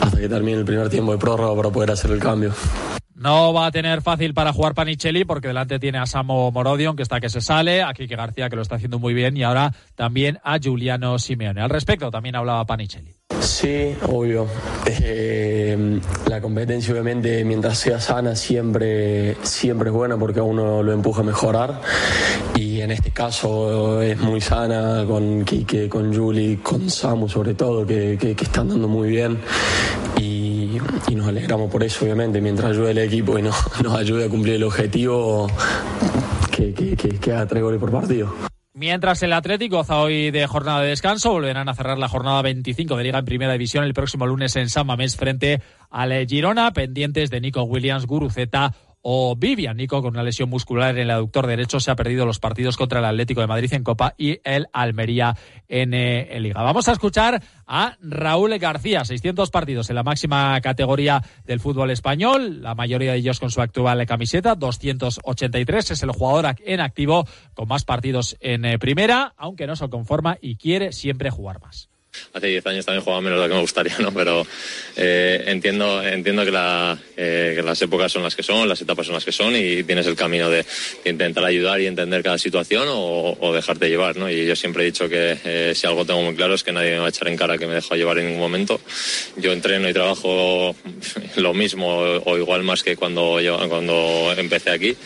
hasta 0.00 0.18
que 0.18 0.26
termine 0.26 0.56
el 0.56 0.64
primer 0.64 0.88
tiempo 0.88 1.12
de 1.12 1.18
prórroga 1.18 1.54
para 1.54 1.68
poder 1.68 1.90
hacer 1.90 2.12
el 2.12 2.18
cambio. 2.18 2.54
No 3.14 3.52
va 3.52 3.66
a 3.66 3.70
tener 3.70 4.00
fácil 4.00 4.32
para 4.32 4.54
jugar 4.54 4.74
Panicelli 4.74 5.26
porque 5.26 5.48
delante 5.48 5.78
tiene 5.78 5.98
a 5.98 6.06
Samo 6.06 6.50
Morodion, 6.50 6.96
que 6.96 7.02
está 7.02 7.20
que 7.20 7.28
se 7.28 7.42
sale, 7.42 7.82
a 7.82 7.92
Kike 7.92 8.16
García, 8.16 8.48
que 8.48 8.56
lo 8.56 8.62
está 8.62 8.76
haciendo 8.76 8.98
muy 8.98 9.12
bien, 9.12 9.36
y 9.36 9.42
ahora 9.42 9.74
también 9.96 10.38
a 10.42 10.56
Giuliano 10.56 11.18
Simeone. 11.18 11.60
Al 11.60 11.68
respecto, 11.68 12.10
también 12.10 12.36
hablaba 12.36 12.64
Panicelli. 12.64 13.19
Sí, 13.40 13.96
obvio. 14.08 14.46
Eh, 14.86 16.00
la 16.26 16.40
competencia, 16.40 16.92
obviamente, 16.92 17.44
mientras 17.44 17.78
sea 17.78 17.98
sana, 18.00 18.36
siempre, 18.36 19.36
siempre 19.42 19.88
es 19.88 19.94
buena 19.94 20.18
porque 20.18 20.40
a 20.40 20.42
uno 20.42 20.82
lo 20.82 20.92
empuja 20.92 21.22
a 21.22 21.24
mejorar. 21.24 21.80
Y 22.54 22.80
en 22.80 22.90
este 22.90 23.10
caso 23.10 24.02
es 24.02 24.18
muy 24.20 24.40
sana 24.40 25.04
con 25.06 25.44
Kike, 25.44 25.88
con 25.88 26.14
Juli, 26.14 26.58
con 26.58 26.90
Samu, 26.90 27.28
sobre 27.28 27.54
todo, 27.54 27.86
que, 27.86 28.18
que, 28.20 28.36
que 28.36 28.44
están 28.44 28.68
dando 28.68 28.88
muy 28.88 29.08
bien. 29.08 29.38
Y, 30.20 30.78
nos 31.14 31.26
alegramos 31.26 31.70
por 31.70 31.82
eso, 31.82 32.04
obviamente, 32.04 32.40
mientras 32.40 32.70
ayude 32.70 32.92
el 32.92 32.98
equipo 32.98 33.38
y 33.38 33.42
no, 33.42 33.50
nos 33.82 33.94
ayude 33.94 34.26
a 34.26 34.28
cumplir 34.28 34.56
el 34.56 34.64
objetivo 34.64 35.48
que, 36.50 36.72
que, 36.72 36.96
que, 36.96 37.08
que 37.08 37.32
haga 37.32 37.46
tres 37.46 37.62
goles 37.62 37.80
por 37.80 37.90
partido. 37.90 38.32
Mientras 38.80 39.22
el 39.22 39.34
Atlético 39.34 39.76
goza 39.76 39.98
hoy 39.98 40.30
de 40.30 40.46
jornada 40.46 40.80
de 40.80 40.88
descanso, 40.88 41.32
volverán 41.32 41.68
a 41.68 41.74
cerrar 41.74 41.98
la 41.98 42.08
jornada 42.08 42.40
25 42.40 42.96
de 42.96 43.04
Liga 43.04 43.18
en 43.18 43.26
Primera 43.26 43.52
División 43.52 43.84
el 43.84 43.92
próximo 43.92 44.26
lunes 44.26 44.56
en 44.56 44.70
San 44.70 44.86
Mamés 44.86 45.18
frente 45.18 45.60
al 45.90 46.26
Girona, 46.26 46.72
pendientes 46.72 47.28
de 47.28 47.42
Nico 47.42 47.62
Williams, 47.64 48.06
Guruceta 48.06 48.72
o 49.02 49.36
Vivian. 49.36 49.76
Nico, 49.76 50.02
con 50.02 50.14
una 50.14 50.22
lesión 50.22 50.48
muscular 50.48 50.90
en 50.96 51.02
el 51.02 51.10
aductor 51.10 51.46
derecho, 51.46 51.80
se 51.80 51.90
ha 51.90 51.96
perdido 51.96 52.26
los 52.26 52.38
partidos 52.38 52.76
contra 52.76 52.98
el 52.98 53.04
Atlético 53.04 53.40
de 53.40 53.46
Madrid 53.46 53.72
en 53.72 53.84
Copa 53.84 54.14
y 54.16 54.40
el 54.44 54.66
Almería 54.72 55.36
en, 55.68 55.94
eh, 55.94 56.38
Liga. 56.40 56.62
Vamos 56.62 56.88
a 56.88 56.92
escuchar 56.92 57.42
a 57.66 57.96
Raúl 58.00 58.58
García, 58.58 59.04
600 59.04 59.50
partidos 59.50 59.90
en 59.90 59.96
la 59.96 60.02
máxima 60.02 60.60
categoría 60.60 61.22
del 61.44 61.60
fútbol 61.60 61.90
español, 61.90 62.62
la 62.62 62.74
mayoría 62.74 63.12
de 63.12 63.18
ellos 63.18 63.40
con 63.40 63.50
su 63.50 63.60
actual 63.60 64.04
camiseta, 64.06 64.54
283. 64.54 65.90
Es 65.90 66.02
el 66.02 66.10
jugador 66.10 66.56
en 66.64 66.80
activo 66.80 67.26
con 67.54 67.68
más 67.68 67.84
partidos 67.84 68.36
en 68.40 68.64
eh, 68.64 68.78
primera, 68.78 69.34
aunque 69.36 69.66
no 69.66 69.76
se 69.76 69.88
conforma 69.88 70.38
y 70.40 70.56
quiere 70.56 70.92
siempre 70.92 71.30
jugar 71.30 71.60
más 71.60 71.89
hace 72.32 72.46
10 72.48 72.66
años 72.66 72.86
también 72.86 73.02
jugaba 73.02 73.20
menos 73.20 73.38
de 73.38 73.44
lo 73.44 73.48
que 73.48 73.54
me 73.54 73.60
gustaría, 73.60 73.96
¿no? 73.98 74.12
Pero 74.12 74.46
eh, 74.96 75.44
entiendo, 75.46 76.02
entiendo 76.02 76.44
que, 76.44 76.50
la, 76.50 76.98
eh, 77.16 77.60
las 77.64 77.80
épocas 77.82 78.12
son 78.12 78.22
las 78.22 78.34
que 78.34 78.42
son, 78.42 78.68
las 78.68 78.80
etapas 78.80 79.06
son 79.06 79.14
las 79.14 79.24
que 79.24 79.32
son 79.32 79.54
y 79.56 79.82
tienes 79.84 80.06
el 80.06 80.16
camino 80.16 80.50
de, 80.50 80.64
intentar 81.04 81.44
ayudar 81.44 81.80
y 81.80 81.86
entender 81.86 82.22
cada 82.22 82.38
situación 82.38 82.86
o, 82.88 83.36
o, 83.40 83.52
dejarte 83.52 83.88
llevar, 83.88 84.16
¿no? 84.16 84.30
Y 84.30 84.46
yo 84.46 84.56
siempre 84.56 84.82
he 84.82 84.86
dicho 84.86 85.08
que 85.08 85.38
eh, 85.44 85.72
si 85.74 85.86
algo 85.86 86.04
tengo 86.04 86.22
muy 86.22 86.34
claro 86.34 86.54
es 86.54 86.62
que 86.62 86.72
nadie 86.72 86.92
me 86.92 86.98
va 86.98 87.06
a 87.06 87.10
echar 87.10 87.28
en 87.28 87.36
cara 87.36 87.58
que 87.58 87.66
me 87.66 87.74
dejo 87.74 87.94
llevar 87.94 88.18
en 88.18 88.26
ningún 88.26 88.40
momento. 88.40 88.80
Yo 89.36 89.52
entreno 89.52 89.88
y 89.88 89.92
trabajo 89.92 90.74
lo 91.36 91.54
mismo 91.54 91.98
o 91.98 92.38
igual 92.38 92.62
más 92.62 92.82
que 92.82 92.96
cuando, 92.96 93.40
yo, 93.40 93.58
cuando 93.68 94.34
empecé 94.36 94.70
aquí 94.70 94.96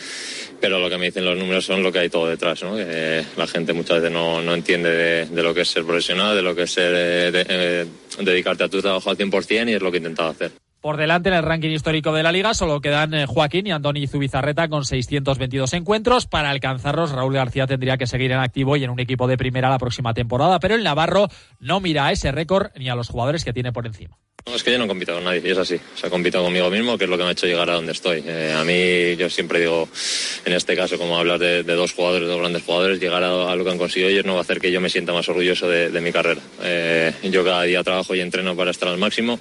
pero 0.59 0.79
lo 0.79 0.89
que 0.89 0.97
me 0.97 1.05
dicen 1.05 1.25
los 1.25 1.37
números 1.37 1.65
son 1.65 1.83
lo 1.83 1.91
que 1.91 1.99
hay 1.99 2.09
todo 2.09 2.27
detrás, 2.27 2.63
¿no? 2.63 2.75
La 2.77 3.47
gente 3.47 3.73
muchas 3.73 3.97
veces 3.97 4.11
no, 4.11 4.41
no 4.41 4.53
entiende 4.53 5.25
de, 5.25 5.43
lo 5.43 5.53
que 5.53 5.61
es 5.61 5.69
ser 5.69 5.83
profesional, 5.83 6.35
de 6.35 6.41
lo 6.41 6.55
que 6.55 6.63
es 6.63 6.71
ser, 6.71 7.31
de, 7.31 7.43
de, 7.43 7.87
dedicarte 8.23 8.63
a 8.63 8.69
tu 8.69 8.81
trabajo 8.81 9.09
al 9.09 9.17
100% 9.17 9.69
y 9.69 9.73
es 9.73 9.81
lo 9.81 9.91
que 9.91 9.97
he 9.97 9.99
intentado 9.99 10.29
hacer. 10.29 10.51
Por 10.85 10.97
delante 10.97 11.29
en 11.29 11.35
el 11.35 11.41
ranking 11.41 11.71
histórico 11.71 12.13
de 12.13 12.21
la 12.21 12.31
liga 12.31 12.53
solo 12.53 12.79
quedan 12.79 13.11
eh, 13.15 13.25
Joaquín 13.25 13.65
y 13.65 13.71
Andoni 13.71 14.05
Zubizarreta 14.05 14.67
con 14.67 14.85
622 14.85 15.73
encuentros. 15.73 16.27
Para 16.27 16.51
alcanzarlos, 16.51 17.11
Raúl 17.11 17.33
García 17.33 17.65
tendría 17.65 17.97
que 17.97 18.05
seguir 18.05 18.31
en 18.31 18.37
activo 18.37 18.77
y 18.77 18.83
en 18.83 18.91
un 18.91 18.99
equipo 18.99 19.25
de 19.25 19.35
primera 19.35 19.71
la 19.71 19.79
próxima 19.79 20.13
temporada, 20.13 20.59
pero 20.59 20.75
el 20.75 20.83
Navarro 20.83 21.27
no 21.59 21.79
mira 21.79 22.05
a 22.05 22.11
ese 22.11 22.31
récord 22.31 22.67
ni 22.77 22.87
a 22.87 22.93
los 22.93 23.09
jugadores 23.09 23.43
que 23.43 23.51
tiene 23.51 23.73
por 23.73 23.87
encima. 23.87 24.15
Es 24.53 24.63
que 24.63 24.71
yo 24.71 24.77
no 24.77 24.87
compito 24.87 25.11
con 25.11 25.23
nadie, 25.23 25.41
y 25.43 25.49
es 25.49 25.57
así. 25.57 25.73
O 25.73 25.97
sea, 25.97 26.11
compito 26.11 26.41
conmigo 26.43 26.69
mismo, 26.69 26.99
que 26.99 27.05
es 27.05 27.09
lo 27.09 27.17
que 27.17 27.23
me 27.23 27.29
ha 27.29 27.31
hecho 27.31 27.47
llegar 27.47 27.67
a 27.67 27.73
donde 27.73 27.93
estoy. 27.93 28.23
Eh, 28.27 28.53
a 28.55 28.63
mí, 28.63 29.15
yo 29.15 29.27
siempre 29.27 29.59
digo, 29.59 29.89
en 30.45 30.53
este 30.53 30.75
caso, 30.75 30.99
como 30.99 31.17
hablar 31.17 31.39
de, 31.39 31.63
dos 31.63 31.93
jugadores, 31.93 32.27
dos 32.27 32.37
grandes 32.37 32.61
jugadores, 32.61 32.99
llegar 32.99 33.23
a, 33.23 33.55
lo 33.55 33.63
que 33.63 33.71
han 33.71 33.79
conseguido 33.79 34.11
ellos 34.11 34.23
no 34.23 34.33
va 34.33 34.39
a 34.39 34.41
hacer 34.43 34.61
que 34.61 34.71
yo 34.71 34.79
me 34.79 34.89
sienta 34.89 35.13
más 35.13 35.27
orgulloso 35.29 35.67
de, 35.67 35.89
de 35.89 35.99
mi 35.99 36.11
carrera. 36.11 36.39
Eh, 36.61 37.11
yo 37.23 37.43
cada 37.43 37.63
día 37.63 37.83
trabajo 37.83 38.13
y 38.13 38.21
entreno 38.21 38.55
para 38.55 38.69
estar 38.69 38.87
al 38.87 38.99
máximo. 38.99 39.39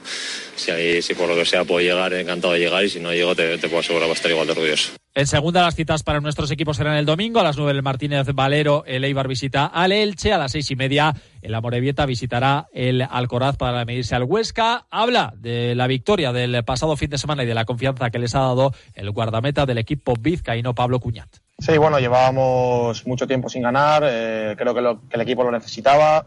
Si, 0.57 0.71
hay, 0.71 1.03
si 1.03 1.13
por 1.13 1.29
lo 1.35 1.43
que 1.43 1.49
sea 1.49 1.65
puedo 1.65 1.81
llegar, 1.81 2.13
encantado 2.15 2.55
de 2.55 2.61
llegar, 2.61 2.85
y 2.85 2.89
si 2.89 3.01
no 3.01 3.13
llego, 3.13 3.35
te, 3.35 3.59
te 3.59 3.69
puedo 3.69 3.81
asegurar, 3.81 4.09
va 4.09 4.13
a 4.13 4.17
estar 4.17 4.31
igual 4.31 4.47
de 4.47 4.53
orgulloso. 4.53 4.93
En 5.17 5.29
segunda, 5.29 5.63
las 5.63 5.77
citas 5.77 6.03
para 6.03 6.21
nuestros 6.21 6.51
equipos 6.51 6.77
serán 6.77 6.97
el 6.97 7.07
domingo. 7.07 7.39
A 7.39 7.45
las 7.45 7.57
nueve 7.57 7.71
el 7.71 7.85
Martínez 7.85 8.27
Valero, 8.35 8.83
el 8.85 9.05
Eibar 9.05 9.29
visita 9.29 9.67
al 9.67 9.93
Elche. 9.93 10.33
A 10.33 10.39
las 10.39 10.51
seis 10.51 10.69
y 10.73 10.77
media 10.77 11.15
el 11.41 11.55
Amorebieta 11.55 12.05
visitará 12.05 12.67
el 12.73 13.01
Alcoraz 13.01 13.57
para 13.57 13.85
medirse 13.85 14.17
al 14.17 14.25
Huesca. 14.25 14.87
Habla 14.91 15.33
de 15.37 15.77
la 15.77 15.87
victoria 15.87 16.33
del 16.33 16.65
pasado 16.65 16.97
fin 16.97 17.11
de 17.11 17.19
semana 17.19 17.45
y 17.45 17.47
de 17.47 17.55
la 17.55 17.65
confianza 17.65 18.11
que 18.11 18.19
les 18.19 18.35
ha 18.35 18.41
dado 18.41 18.73
el 18.95 19.13
guardameta 19.13 19.67
del 19.67 19.79
equipo 19.79 20.15
vizcaíno 20.19 20.75
Pablo 20.75 20.99
Cuñat. 20.99 21.29
Sí, 21.61 21.79
bueno, 21.79 22.01
llevábamos 22.01 23.07
mucho 23.07 23.29
tiempo 23.29 23.49
sin 23.49 23.63
ganar. 23.63 24.03
Eh, 24.05 24.57
creo 24.59 24.75
que, 24.75 24.81
lo, 24.81 25.09
que 25.09 25.15
el 25.15 25.21
equipo 25.21 25.45
lo 25.45 25.53
necesitaba 25.53 26.27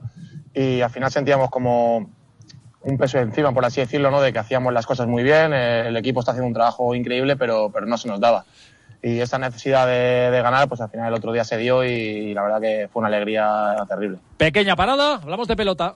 y 0.54 0.80
al 0.80 0.89
final 0.89 1.12
sentíamos 1.12 1.50
como 1.50 2.17
un 2.88 2.97
peso 2.97 3.19
encima, 3.19 3.52
por 3.52 3.65
así 3.65 3.82
decirlo, 3.82 4.12
¿no? 4.12 4.21
de 4.21 4.34
que 4.34 4.39
hacíamos 4.39 4.73
las 4.73 4.86
cosas 4.86 5.08
muy 5.08 5.23
bien. 5.23 5.54
Eh, 5.54 5.88
el 5.88 5.97
equipo 5.97 6.19
está 6.21 6.32
haciendo 6.32 6.47
un 6.47 6.54
trabajo 6.54 6.95
increíble, 6.95 7.36
pero, 7.36 7.69
pero 7.71 7.86
no 7.86 7.97
se 7.97 8.08
nos 8.08 8.19
daba 8.19 8.45
y 9.02 9.19
esa 9.19 9.38
necesidad 9.38 9.86
de, 9.86 10.32
de, 10.32 10.41
ganar, 10.41 10.67
pues 10.67 10.82
al 10.82 10.89
final 10.89 11.10
el 11.10 11.13
otro 11.13 11.32
día 11.32 11.43
se 11.43 11.58
dio 11.58 11.84
y, 11.84 11.89
y, 11.89 12.34
la 12.34 12.41
verdad 12.41 12.60
que 12.60 12.89
fue 12.91 13.02
una 13.02 13.10
alegría 13.10 13.76
terrible. 13.88 14.17
Pequeña 14.38 14.76
parada, 14.76 15.15
hablamos 15.15 15.47
de 15.47 15.56
pelota. 15.56 15.95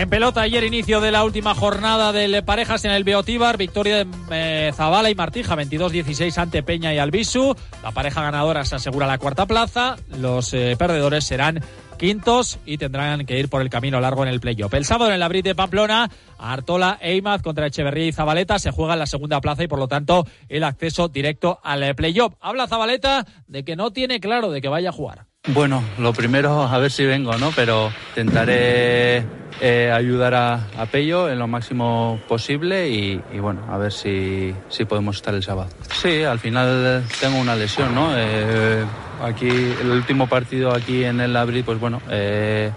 En 0.00 0.08
pelota, 0.08 0.40
ayer 0.40 0.64
inicio 0.64 1.02
de 1.02 1.10
la 1.10 1.24
última 1.24 1.54
jornada 1.54 2.10
del 2.10 2.42
Parejas 2.42 2.86
en 2.86 2.92
el 2.92 3.04
Beotíbar, 3.04 3.58
victoria 3.58 3.98
de 3.98 4.06
eh, 4.30 4.72
Zabala 4.72 5.10
y 5.10 5.14
Martija, 5.14 5.54
22-16 5.54 6.38
ante 6.38 6.62
Peña 6.62 6.94
y 6.94 6.96
Albisu. 6.96 7.54
La 7.82 7.92
pareja 7.92 8.22
ganadora 8.22 8.64
se 8.64 8.76
asegura 8.76 9.06
la 9.06 9.18
cuarta 9.18 9.44
plaza, 9.44 9.96
los 10.08 10.54
eh, 10.54 10.74
perdedores 10.78 11.24
serán 11.24 11.60
quintos 11.98 12.60
y 12.64 12.78
tendrán 12.78 13.26
que 13.26 13.38
ir 13.38 13.50
por 13.50 13.60
el 13.60 13.68
camino 13.68 14.00
largo 14.00 14.22
en 14.22 14.30
el 14.30 14.40
playoff. 14.40 14.72
El 14.72 14.86
sábado 14.86 15.10
en 15.10 15.16
el 15.16 15.22
Abril 15.22 15.42
de 15.42 15.54
Pamplona, 15.54 16.10
Artola 16.38 16.96
e 17.02 17.16
Imaz 17.16 17.42
contra 17.42 17.66
Echeverría 17.66 18.06
y 18.06 18.12
Zabaleta 18.12 18.58
se 18.58 18.70
juega 18.70 18.94
en 18.94 19.00
la 19.00 19.06
segunda 19.06 19.42
plaza 19.42 19.64
y 19.64 19.68
por 19.68 19.78
lo 19.78 19.86
tanto 19.86 20.26
el 20.48 20.64
acceso 20.64 21.08
directo 21.08 21.60
al 21.62 21.94
playoff. 21.94 22.32
Habla 22.40 22.68
Zabaleta 22.68 23.26
de 23.48 23.64
que 23.64 23.76
no 23.76 23.90
tiene 23.90 24.18
claro 24.18 24.50
de 24.50 24.62
que 24.62 24.68
vaya 24.68 24.88
a 24.88 24.92
jugar. 24.92 25.29
Bueno, 25.48 25.82
lo 25.98 26.12
primero 26.12 26.62
a 26.62 26.78
ver 26.78 26.90
si 26.92 27.06
vengo, 27.06 27.36
¿no? 27.38 27.50
Pero 27.56 27.90
intentaré 28.10 29.24
eh, 29.60 29.90
ayudar 29.90 30.34
a, 30.34 30.86
Pello 30.92 31.30
en 31.30 31.38
lo 31.38 31.48
máximo 31.48 32.20
posible 32.28 32.88
y, 32.90 33.16
bueno, 33.40 33.62
a 33.70 33.78
ver 33.78 33.90
si, 33.90 34.54
si 34.68 34.84
podemos 34.84 35.16
estar 35.16 35.34
el 35.34 35.42
sábado. 35.42 35.70
Sí, 35.92 36.22
al 36.24 36.38
final 36.38 37.04
tengo 37.20 37.40
una 37.40 37.56
lesión, 37.56 37.94
¿no? 37.94 38.10
Eh, 38.16 38.84
aquí, 39.24 39.48
el 39.48 39.90
último 39.90 40.28
partido 40.28 40.74
aquí 40.74 41.04
en 41.04 41.20
el 41.20 41.34
Abril, 41.34 41.64
pues 41.64 41.80
bueno, 41.80 42.02
eh, 42.10 42.70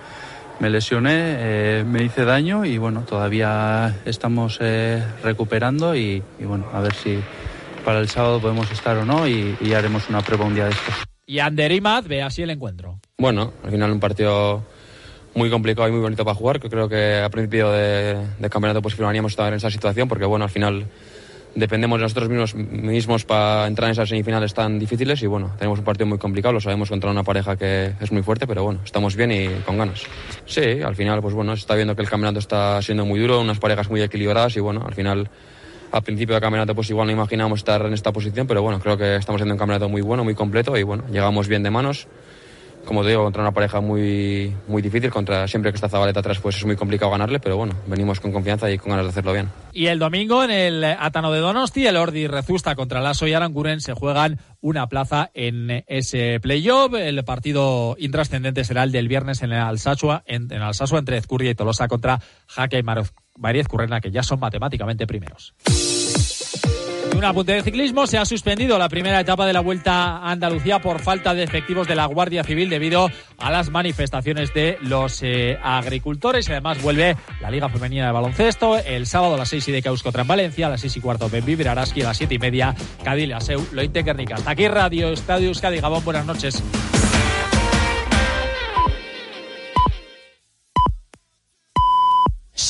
me 0.59 0.69
lesioné, 0.69 1.83
me 1.83 2.03
hice 2.03 2.23
daño 2.23 2.63
y 2.63 2.77
bueno, 2.77 3.01
todavía 3.01 3.93
estamos 4.05 4.59
recuperando 5.21 5.95
y, 5.95 6.23
y, 6.39 6.45
bueno, 6.45 6.65
a 6.73 6.79
ver 6.79 6.93
si 6.93 7.19
para 7.83 7.99
el 7.99 8.07
sábado 8.07 8.39
podemos 8.39 8.71
estar 8.71 8.95
o 8.97 9.05
no 9.05 9.27
y, 9.27 9.57
y 9.59 9.73
haremos 9.73 10.09
una 10.09 10.21
prueba 10.21 10.45
un 10.45 10.55
día 10.55 10.65
de 10.65 10.71
estos. 10.71 11.12
Y 11.25 11.39
Ander 11.39 11.81
ve 12.07 12.21
así 12.21 12.41
el 12.41 12.49
encuentro. 12.49 12.99
Bueno, 13.17 13.53
al 13.63 13.71
final 13.71 13.91
un 13.91 13.99
partido 13.99 14.63
muy 15.35 15.49
complicado 15.49 15.87
y 15.87 15.91
muy 15.91 16.01
bonito 16.01 16.25
para 16.25 16.35
jugar, 16.35 16.59
que 16.59 16.69
creo 16.69 16.87
que 16.87 17.17
a 17.17 17.29
principio 17.29 17.71
de, 17.71 18.17
de 18.39 18.49
campeonato 18.49 18.81
pues 18.81 18.95
firmaríamos 18.95 19.31
estar 19.31 19.47
en 19.47 19.55
esa 19.55 19.71
situación, 19.71 20.07
porque 20.07 20.25
bueno, 20.25 20.45
al 20.45 20.51
final 20.51 20.85
dependemos 21.55 21.99
de 21.99 22.03
nosotros 22.03 22.29
mismos, 22.29 22.55
mismos 22.55 23.25
para 23.25 23.67
entrar 23.67 23.87
en 23.87 23.91
esas 23.91 24.09
semifinales 24.09 24.53
tan 24.53 24.79
difíciles 24.79 25.21
y 25.21 25.27
bueno, 25.27 25.53
tenemos 25.57 25.79
un 25.79 25.85
partido 25.85 26.07
muy 26.07 26.17
complicado, 26.17 26.53
lo 26.53 26.61
sabemos 26.61 26.89
contra 26.89 27.11
una 27.11 27.23
pareja 27.23 27.55
que 27.55 27.93
es 27.99 28.11
muy 28.11 28.23
fuerte, 28.23 28.47
pero 28.47 28.63
bueno, 28.63 28.81
estamos 28.83 29.15
bien 29.15 29.31
y 29.31 29.47
con 29.65 29.77
ganas. 29.77 30.03
Sí, 30.45 30.81
al 30.81 30.95
final 30.95 31.21
pues 31.21 31.33
bueno, 31.33 31.55
se 31.55 31.61
está 31.61 31.75
viendo 31.75 31.95
que 31.95 32.01
el 32.01 32.09
campeonato 32.09 32.39
está 32.39 32.81
siendo 32.81 33.05
muy 33.05 33.19
duro, 33.19 33.39
unas 33.39 33.59
parejas 33.59 33.89
muy 33.89 34.01
equilibradas 34.01 34.55
y 34.57 34.59
bueno, 34.59 34.83
al 34.85 34.93
final 34.93 35.29
al 35.93 36.01
principio 36.01 36.33
del 36.33 36.41
campeonato 36.41 36.73
pues 36.73 36.89
igual 36.89 37.07
no 37.07 37.13
imaginábamos 37.13 37.59
estar 37.59 37.85
en 37.85 37.93
esta 37.93 38.11
posición, 38.11 38.47
pero 38.47 38.61
bueno, 38.61 38.79
creo 38.79 38.97
que 38.97 39.15
estamos 39.15 39.39
haciendo 39.39 39.53
un 39.53 39.59
campeonato 39.59 39.87
muy 39.87 40.01
bueno, 40.01 40.23
muy 40.23 40.33
completo 40.33 40.75
y 40.75 40.83
bueno, 40.83 41.03
llegamos 41.11 41.47
bien 41.47 41.63
de 41.63 41.69
manos 41.69 42.07
como 42.85 43.03
te 43.03 43.09
digo, 43.09 43.23
contra 43.23 43.41
una 43.41 43.51
pareja 43.53 43.79
muy, 43.81 44.53
muy 44.67 44.81
difícil, 44.81 45.09
contra 45.09 45.47
siempre 45.47 45.71
que 45.71 45.75
está 45.75 45.89
Zabaleta 45.89 46.19
atrás, 46.19 46.39
pues 46.39 46.57
es 46.57 46.65
muy 46.65 46.75
complicado 46.75 47.11
ganarle, 47.11 47.39
pero 47.39 47.57
bueno, 47.57 47.75
venimos 47.87 48.19
con 48.19 48.31
confianza 48.31 48.69
y 48.69 48.77
con 48.77 48.89
ganas 48.89 49.05
de 49.05 49.09
hacerlo 49.09 49.33
bien. 49.33 49.49
Y 49.71 49.87
el 49.87 49.99
domingo 49.99 50.43
en 50.43 50.51
el 50.51 50.83
Atano 50.83 51.31
de 51.31 51.39
Donosti, 51.39 51.87
el 51.87 51.97
Ordi 51.97 52.27
Rezusta 52.27 52.75
contra 52.75 53.01
Lasso 53.01 53.27
y 53.27 53.33
Aranguren 53.33 53.79
se 53.79 53.93
juegan 53.93 54.39
una 54.61 54.87
plaza 54.87 55.31
en 55.33 55.83
ese 55.87 56.39
playoff. 56.41 56.93
El 56.93 57.23
partido 57.23 57.95
intrascendente 57.99 58.63
será 58.63 58.83
el 58.83 58.91
del 58.91 59.07
viernes 59.07 59.41
en 59.41 59.53
el 59.53 59.59
Alsasua, 59.59 60.23
en, 60.25 60.49
entre 60.51 61.17
Ezcurria 61.17 61.51
y 61.51 61.55
Tolosa 61.55 61.87
contra 61.87 62.19
Jaque 62.47 62.79
y 62.79 62.83
Mariez 63.37 63.67
Currena, 63.67 64.01
que 64.01 64.11
ya 64.11 64.23
son 64.23 64.39
matemáticamente 64.39 65.07
primeros. 65.07 65.53
Un 67.15 67.23
apunte 67.23 67.53
de 67.53 67.61
ciclismo, 67.61 68.07
se 68.07 68.17
ha 68.17 68.25
suspendido 68.25 68.77
la 68.79 68.89
primera 68.89 69.19
etapa 69.19 69.45
de 69.45 69.53
la 69.53 69.59
Vuelta 69.59 70.17
a 70.17 70.31
Andalucía 70.31 70.79
por 70.79 70.99
falta 70.99 71.33
de 71.33 71.43
efectivos 71.43 71.87
de 71.87 71.95
la 71.95 72.05
Guardia 72.05 72.43
Civil 72.43 72.69
debido 72.69 73.09
a 73.37 73.51
las 73.51 73.69
manifestaciones 73.69 74.53
de 74.53 74.77
los 74.81 75.21
eh, 75.21 75.57
agricultores. 75.61 76.49
Además 76.49 76.81
vuelve 76.81 77.15
la 77.39 77.51
Liga 77.51 77.69
Femenina 77.69 78.07
de 78.07 78.11
Baloncesto 78.11 78.77
el 78.77 79.05
sábado 79.05 79.35
a 79.35 79.37
las 79.37 79.49
6 79.49 79.67
y 79.67 79.71
de 79.71 79.81
Caus 79.81 80.01
contra 80.01 80.23
en 80.23 80.27
Valencia, 80.27 80.67
a 80.67 80.71
las 80.71 80.81
6 80.81 80.97
y 80.97 81.01
cuarto 81.01 81.29
Benvibre 81.29 81.69
Araski, 81.69 82.01
a 82.01 82.05
las 82.05 82.17
7 82.17 82.33
y 82.33 82.39
media 82.39 82.75
Cadil 83.03 83.33
Aseu, 83.33 83.63
Lointe. 83.71 84.03
Hasta 84.33 84.51
aquí 84.51 84.67
Radio 84.67 85.09
Estadio 85.09 85.49
Euskadi 85.49 85.79
Gabón, 85.79 86.03
buenas 86.03 86.25
noches. 86.25 86.63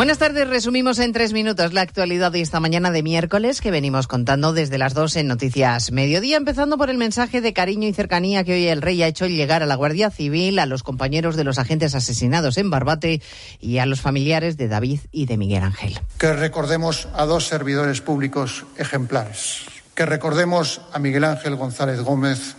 Buenas 0.00 0.16
tardes, 0.16 0.48
resumimos 0.48 0.98
en 0.98 1.12
tres 1.12 1.34
minutos 1.34 1.74
la 1.74 1.82
actualidad 1.82 2.32
de 2.32 2.40
esta 2.40 2.58
mañana 2.58 2.90
de 2.90 3.02
miércoles 3.02 3.60
que 3.60 3.70
venimos 3.70 4.06
contando 4.06 4.54
desde 4.54 4.78
las 4.78 4.94
dos 4.94 5.14
en 5.14 5.28
Noticias 5.28 5.92
Mediodía, 5.92 6.38
empezando 6.38 6.78
por 6.78 6.88
el 6.88 6.96
mensaje 6.96 7.42
de 7.42 7.52
cariño 7.52 7.86
y 7.86 7.92
cercanía 7.92 8.42
que 8.42 8.54
hoy 8.54 8.66
el 8.68 8.80
rey 8.80 9.02
ha 9.02 9.08
hecho 9.08 9.26
llegar 9.26 9.62
a 9.62 9.66
la 9.66 9.74
Guardia 9.74 10.10
Civil, 10.10 10.58
a 10.58 10.64
los 10.64 10.82
compañeros 10.82 11.36
de 11.36 11.44
los 11.44 11.58
agentes 11.58 11.94
asesinados 11.94 12.56
en 12.56 12.70
Barbate 12.70 13.20
y 13.60 13.76
a 13.76 13.84
los 13.84 14.00
familiares 14.00 14.56
de 14.56 14.68
David 14.68 15.00
y 15.12 15.26
de 15.26 15.36
Miguel 15.36 15.64
Ángel. 15.64 16.00
Que 16.16 16.32
recordemos 16.32 17.06
a 17.12 17.26
dos 17.26 17.46
servidores 17.46 18.00
públicos 18.00 18.64
ejemplares. 18.78 19.66
Que 19.94 20.06
recordemos 20.06 20.80
a 20.94 20.98
Miguel 20.98 21.24
Ángel 21.24 21.56
González 21.56 22.00
Gómez 22.00 22.56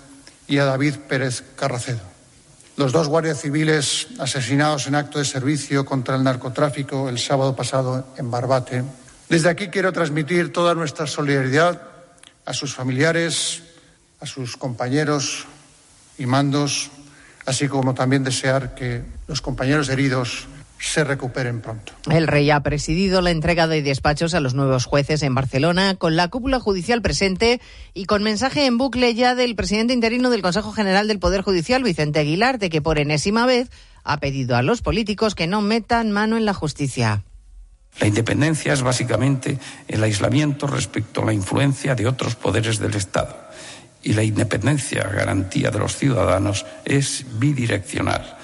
y 0.47 0.60
a 0.60 0.65
David 0.65 0.93
Pérez 1.10 1.43
Carracedo 1.56 2.11
los 2.82 2.91
dos 2.91 3.10
guardias 3.10 3.39
civiles 3.39 4.08
asesinados 4.17 4.88
en 4.88 4.96
acto 4.96 5.20
de 5.20 5.26
servicio 5.26 5.86
contra 5.86 6.15
el 6.15 6.24
narcotráfico 6.24 7.10
el 7.10 7.20
sábado 7.20 7.56
pasado 7.56 8.08
en 8.17 8.32
Barbate. 8.32 8.84
Desde 9.30 9.50
aquí 9.50 9.67
quiero 9.67 9.94
transmitir 9.94 10.52
toda 10.52 10.74
nuestra 10.74 11.06
solidaridad 11.06 11.80
a 12.44 12.54
sus 12.54 12.74
familiares, 12.74 13.62
a 14.20 14.26
sus 14.26 14.58
compañeros 14.58 15.46
y 16.17 16.26
mandos, 16.26 16.89
así 17.46 17.67
como 17.67 17.94
también 17.94 18.24
desear 18.24 18.74
que 18.74 19.04
los 19.28 19.41
compañeros 19.41 19.88
heridos 19.89 20.48
se 20.82 21.04
recuperen 21.04 21.62
pronto. 21.62 21.94
El 22.10 22.28
rey 22.28 22.50
ha 22.50 22.62
presidido 22.62 23.22
la 23.22 23.30
entrega 23.30 23.67
de 23.67 23.84
despachos 23.84 24.34
a 24.34 24.39
los 24.39 24.56
nuevos 24.56 24.86
jueces 24.86 25.22
en 25.22 25.36
Barcelona, 25.36 25.96
con 25.96 26.15
la 26.15 26.28
cúpula 26.28 26.60
judicial 26.60 27.02
presente 27.02 27.62
y 27.94 28.06
con 28.06 28.24
mensaje 28.24 28.65
en 28.65 28.78
bucle 28.78 29.13
ya 29.13 29.36
del 29.36 29.56
presidente 29.56 29.94
interino 29.94 30.32
del 30.32 30.41
Consejo 30.41 30.72
General 30.72 31.08
del 31.08 31.20
Poder 31.20 31.44
Judicial, 31.44 31.84
Vicente 31.84 32.20
Aguilar, 32.20 32.58
de 32.58 32.70
que 32.70 32.82
por 32.82 32.98
enésima 32.98 33.46
vez 33.46 33.70
ha 34.04 34.17
pedido 34.17 34.56
a 34.56 34.63
los 34.63 34.82
políticos 34.82 35.36
que 35.36 35.48
no 35.48 35.62
metan 35.62 36.12
mano 36.12 36.36
en 36.36 36.46
la 36.46 36.54
justicia. 36.54 37.24
La 38.00 38.08
independencia 38.08 38.74
es 38.74 38.82
básicamente 38.82 39.60
el 39.88 40.04
aislamiento 40.04 40.65
respecto 40.65 41.22
a 41.22 41.26
la 41.26 41.34
influencia 41.34 41.94
de 41.94 42.08
otros 42.08 42.36
poderes 42.36 42.80
del 42.80 42.96
Estado. 42.96 43.38
Y 44.02 44.13
la 44.13 44.24
independencia, 44.24 45.04
garantía 45.04 45.70
de 45.70 45.78
los 45.78 45.96
ciudadanos, 45.96 46.65
es 46.86 47.26
bidireccional. 47.38 48.38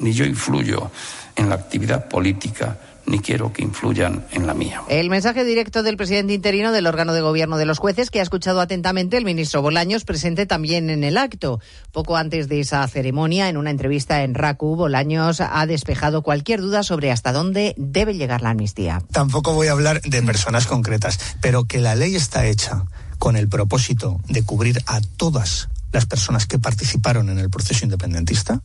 Ni 0.00 0.12
yo 0.12 0.24
influyo 0.24 0.90
en 1.36 1.48
la 1.48 1.54
actividad 1.54 2.08
política 2.08 2.78
ni 3.10 3.18
quiero 3.18 3.52
que 3.52 3.62
influyan 3.62 4.24
en 4.30 4.46
la 4.46 4.54
mía. 4.54 4.82
El 4.88 5.10
mensaje 5.10 5.44
directo 5.44 5.82
del 5.82 5.96
presidente 5.96 6.32
interino 6.32 6.70
del 6.70 6.86
órgano 6.86 7.12
de 7.12 7.20
gobierno 7.20 7.58
de 7.58 7.66
los 7.66 7.78
jueces, 7.78 8.08
que 8.08 8.20
ha 8.20 8.22
escuchado 8.22 8.60
atentamente 8.60 9.16
el 9.16 9.24
ministro 9.24 9.62
Bolaños, 9.62 10.04
presente 10.04 10.46
también 10.46 10.90
en 10.90 11.02
el 11.02 11.16
acto. 11.16 11.60
Poco 11.92 12.16
antes 12.16 12.48
de 12.48 12.60
esa 12.60 12.86
ceremonia, 12.86 13.48
en 13.48 13.56
una 13.56 13.70
entrevista 13.70 14.22
en 14.22 14.34
RACU, 14.34 14.76
Bolaños 14.76 15.40
ha 15.40 15.66
despejado 15.66 16.22
cualquier 16.22 16.60
duda 16.60 16.84
sobre 16.84 17.10
hasta 17.10 17.32
dónde 17.32 17.74
debe 17.76 18.14
llegar 18.14 18.42
la 18.42 18.50
amnistía. 18.50 19.02
Tampoco 19.10 19.54
voy 19.54 19.66
a 19.66 19.72
hablar 19.72 20.00
de 20.02 20.22
personas 20.22 20.66
concretas, 20.68 21.18
pero 21.40 21.64
que 21.64 21.78
la 21.78 21.96
ley 21.96 22.14
está 22.14 22.46
hecha 22.46 22.84
con 23.18 23.36
el 23.36 23.48
propósito 23.48 24.20
de 24.28 24.44
cubrir 24.44 24.82
a 24.86 25.00
todas 25.00 25.68
las 25.92 26.06
personas 26.06 26.46
que 26.46 26.60
participaron 26.60 27.28
en 27.28 27.38
el 27.38 27.50
proceso 27.50 27.84
independentista, 27.84 28.62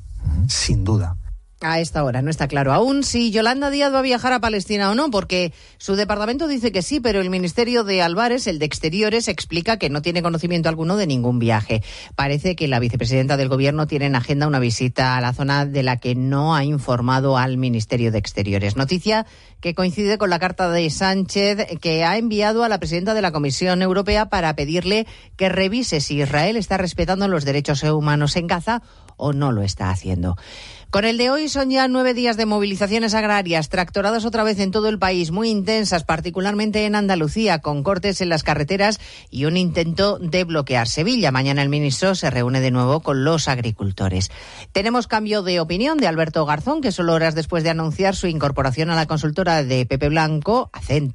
sin 0.47 0.83
duda 0.83 1.17
a 1.61 1.79
esta 1.79 2.03
hora. 2.03 2.21
No 2.21 2.29
está 2.29 2.47
claro 2.47 2.73
aún 2.73 3.03
si 3.03 3.31
Yolanda 3.31 3.69
Díaz 3.69 3.93
va 3.93 3.99
a 3.99 4.03
viajar 4.03 4.33
a 4.33 4.39
Palestina 4.39 4.91
o 4.91 4.95
no, 4.95 5.09
porque 5.09 5.53
su 5.77 5.95
departamento 5.95 6.47
dice 6.47 6.71
que 6.71 6.81
sí, 6.81 6.99
pero 6.99 7.21
el 7.21 7.29
Ministerio 7.29 7.83
de 7.83 8.01
Álvarez, 8.01 8.47
el 8.47 8.59
de 8.59 8.65
Exteriores, 8.65 9.27
explica 9.27 9.77
que 9.77 9.89
no 9.89 10.01
tiene 10.01 10.21
conocimiento 10.21 10.69
alguno 10.69 10.97
de 10.97 11.07
ningún 11.07 11.39
viaje. 11.39 11.81
Parece 12.15 12.55
que 12.55 12.67
la 12.67 12.79
vicepresidenta 12.79 13.37
del 13.37 13.49
Gobierno 13.49 13.87
tiene 13.87 14.05
en 14.05 14.15
agenda 14.15 14.47
una 14.47 14.59
visita 14.59 15.17
a 15.17 15.21
la 15.21 15.33
zona 15.33 15.65
de 15.65 15.83
la 15.83 15.97
que 15.97 16.15
no 16.15 16.55
ha 16.55 16.63
informado 16.63 17.37
al 17.37 17.57
Ministerio 17.57 18.11
de 18.11 18.17
Exteriores. 18.17 18.75
Noticia 18.75 19.25
que 19.61 19.73
coincide 19.73 20.17
con 20.17 20.29
la 20.29 20.39
carta 20.39 20.69
de 20.69 20.89
Sánchez 20.89 21.79
que 21.79 22.03
ha 22.03 22.17
enviado 22.17 22.63
a 22.63 22.69
la 22.69 22.79
presidenta 22.79 23.13
de 23.13 23.21
la 23.21 23.31
Comisión 23.31 23.81
Europea 23.81 24.29
para 24.29 24.55
pedirle 24.55 25.07
que 25.37 25.49
revise 25.49 26.01
si 26.01 26.21
Israel 26.21 26.57
está 26.57 26.77
respetando 26.77 27.27
los 27.27 27.45
derechos 27.45 27.81
humanos 27.83 28.35
en 28.35 28.47
Gaza 28.47 28.81
o 29.17 29.33
no 29.33 29.51
lo 29.51 29.61
está 29.61 29.89
haciendo. 29.89 30.35
Con 30.95 31.03
el 31.03 31.17
de 31.17 31.29
hoy 31.29 31.49
son 31.49 31.71
ya 31.71 31.89
nueve 31.89 32.13
días 32.13 32.37
de 32.37 32.45
movilizaciones 32.45 33.13
agrarias, 33.15 33.67
tractoradas 33.67 34.23
otra 34.23 34.45
vez 34.45 34.59
en 34.59 34.71
todo 34.71 34.87
el 34.87 34.97
país, 34.97 35.29
muy 35.29 35.49
intensas, 35.49 36.05
particularmente 36.05 36.85
en 36.85 36.95
Andalucía, 36.95 37.59
con 37.59 37.83
cortes 37.83 38.21
en 38.21 38.29
las 38.29 38.43
carreteras 38.43 39.01
y 39.29 39.43
un 39.43 39.57
intento 39.57 40.17
de 40.19 40.45
bloquear 40.45 40.87
Sevilla. 40.87 41.33
Mañana 41.33 41.61
el 41.63 41.67
ministro 41.67 42.15
se 42.15 42.29
reúne 42.29 42.61
de 42.61 42.71
nuevo 42.71 43.01
con 43.01 43.25
los 43.25 43.49
agricultores. 43.49 44.31
Tenemos 44.71 45.07
cambio 45.07 45.43
de 45.43 45.59
opinión 45.59 45.97
de 45.97 46.07
Alberto 46.07 46.45
Garzón, 46.45 46.79
que 46.79 46.93
solo 46.93 47.11
horas 47.11 47.35
después 47.35 47.65
de 47.65 47.71
anunciar 47.71 48.15
su 48.15 48.27
incorporación 48.27 48.89
a 48.89 48.95
la 48.95 49.05
consultora 49.05 49.65
de 49.65 49.85
Pepe 49.85 50.07
Blanco, 50.07 50.69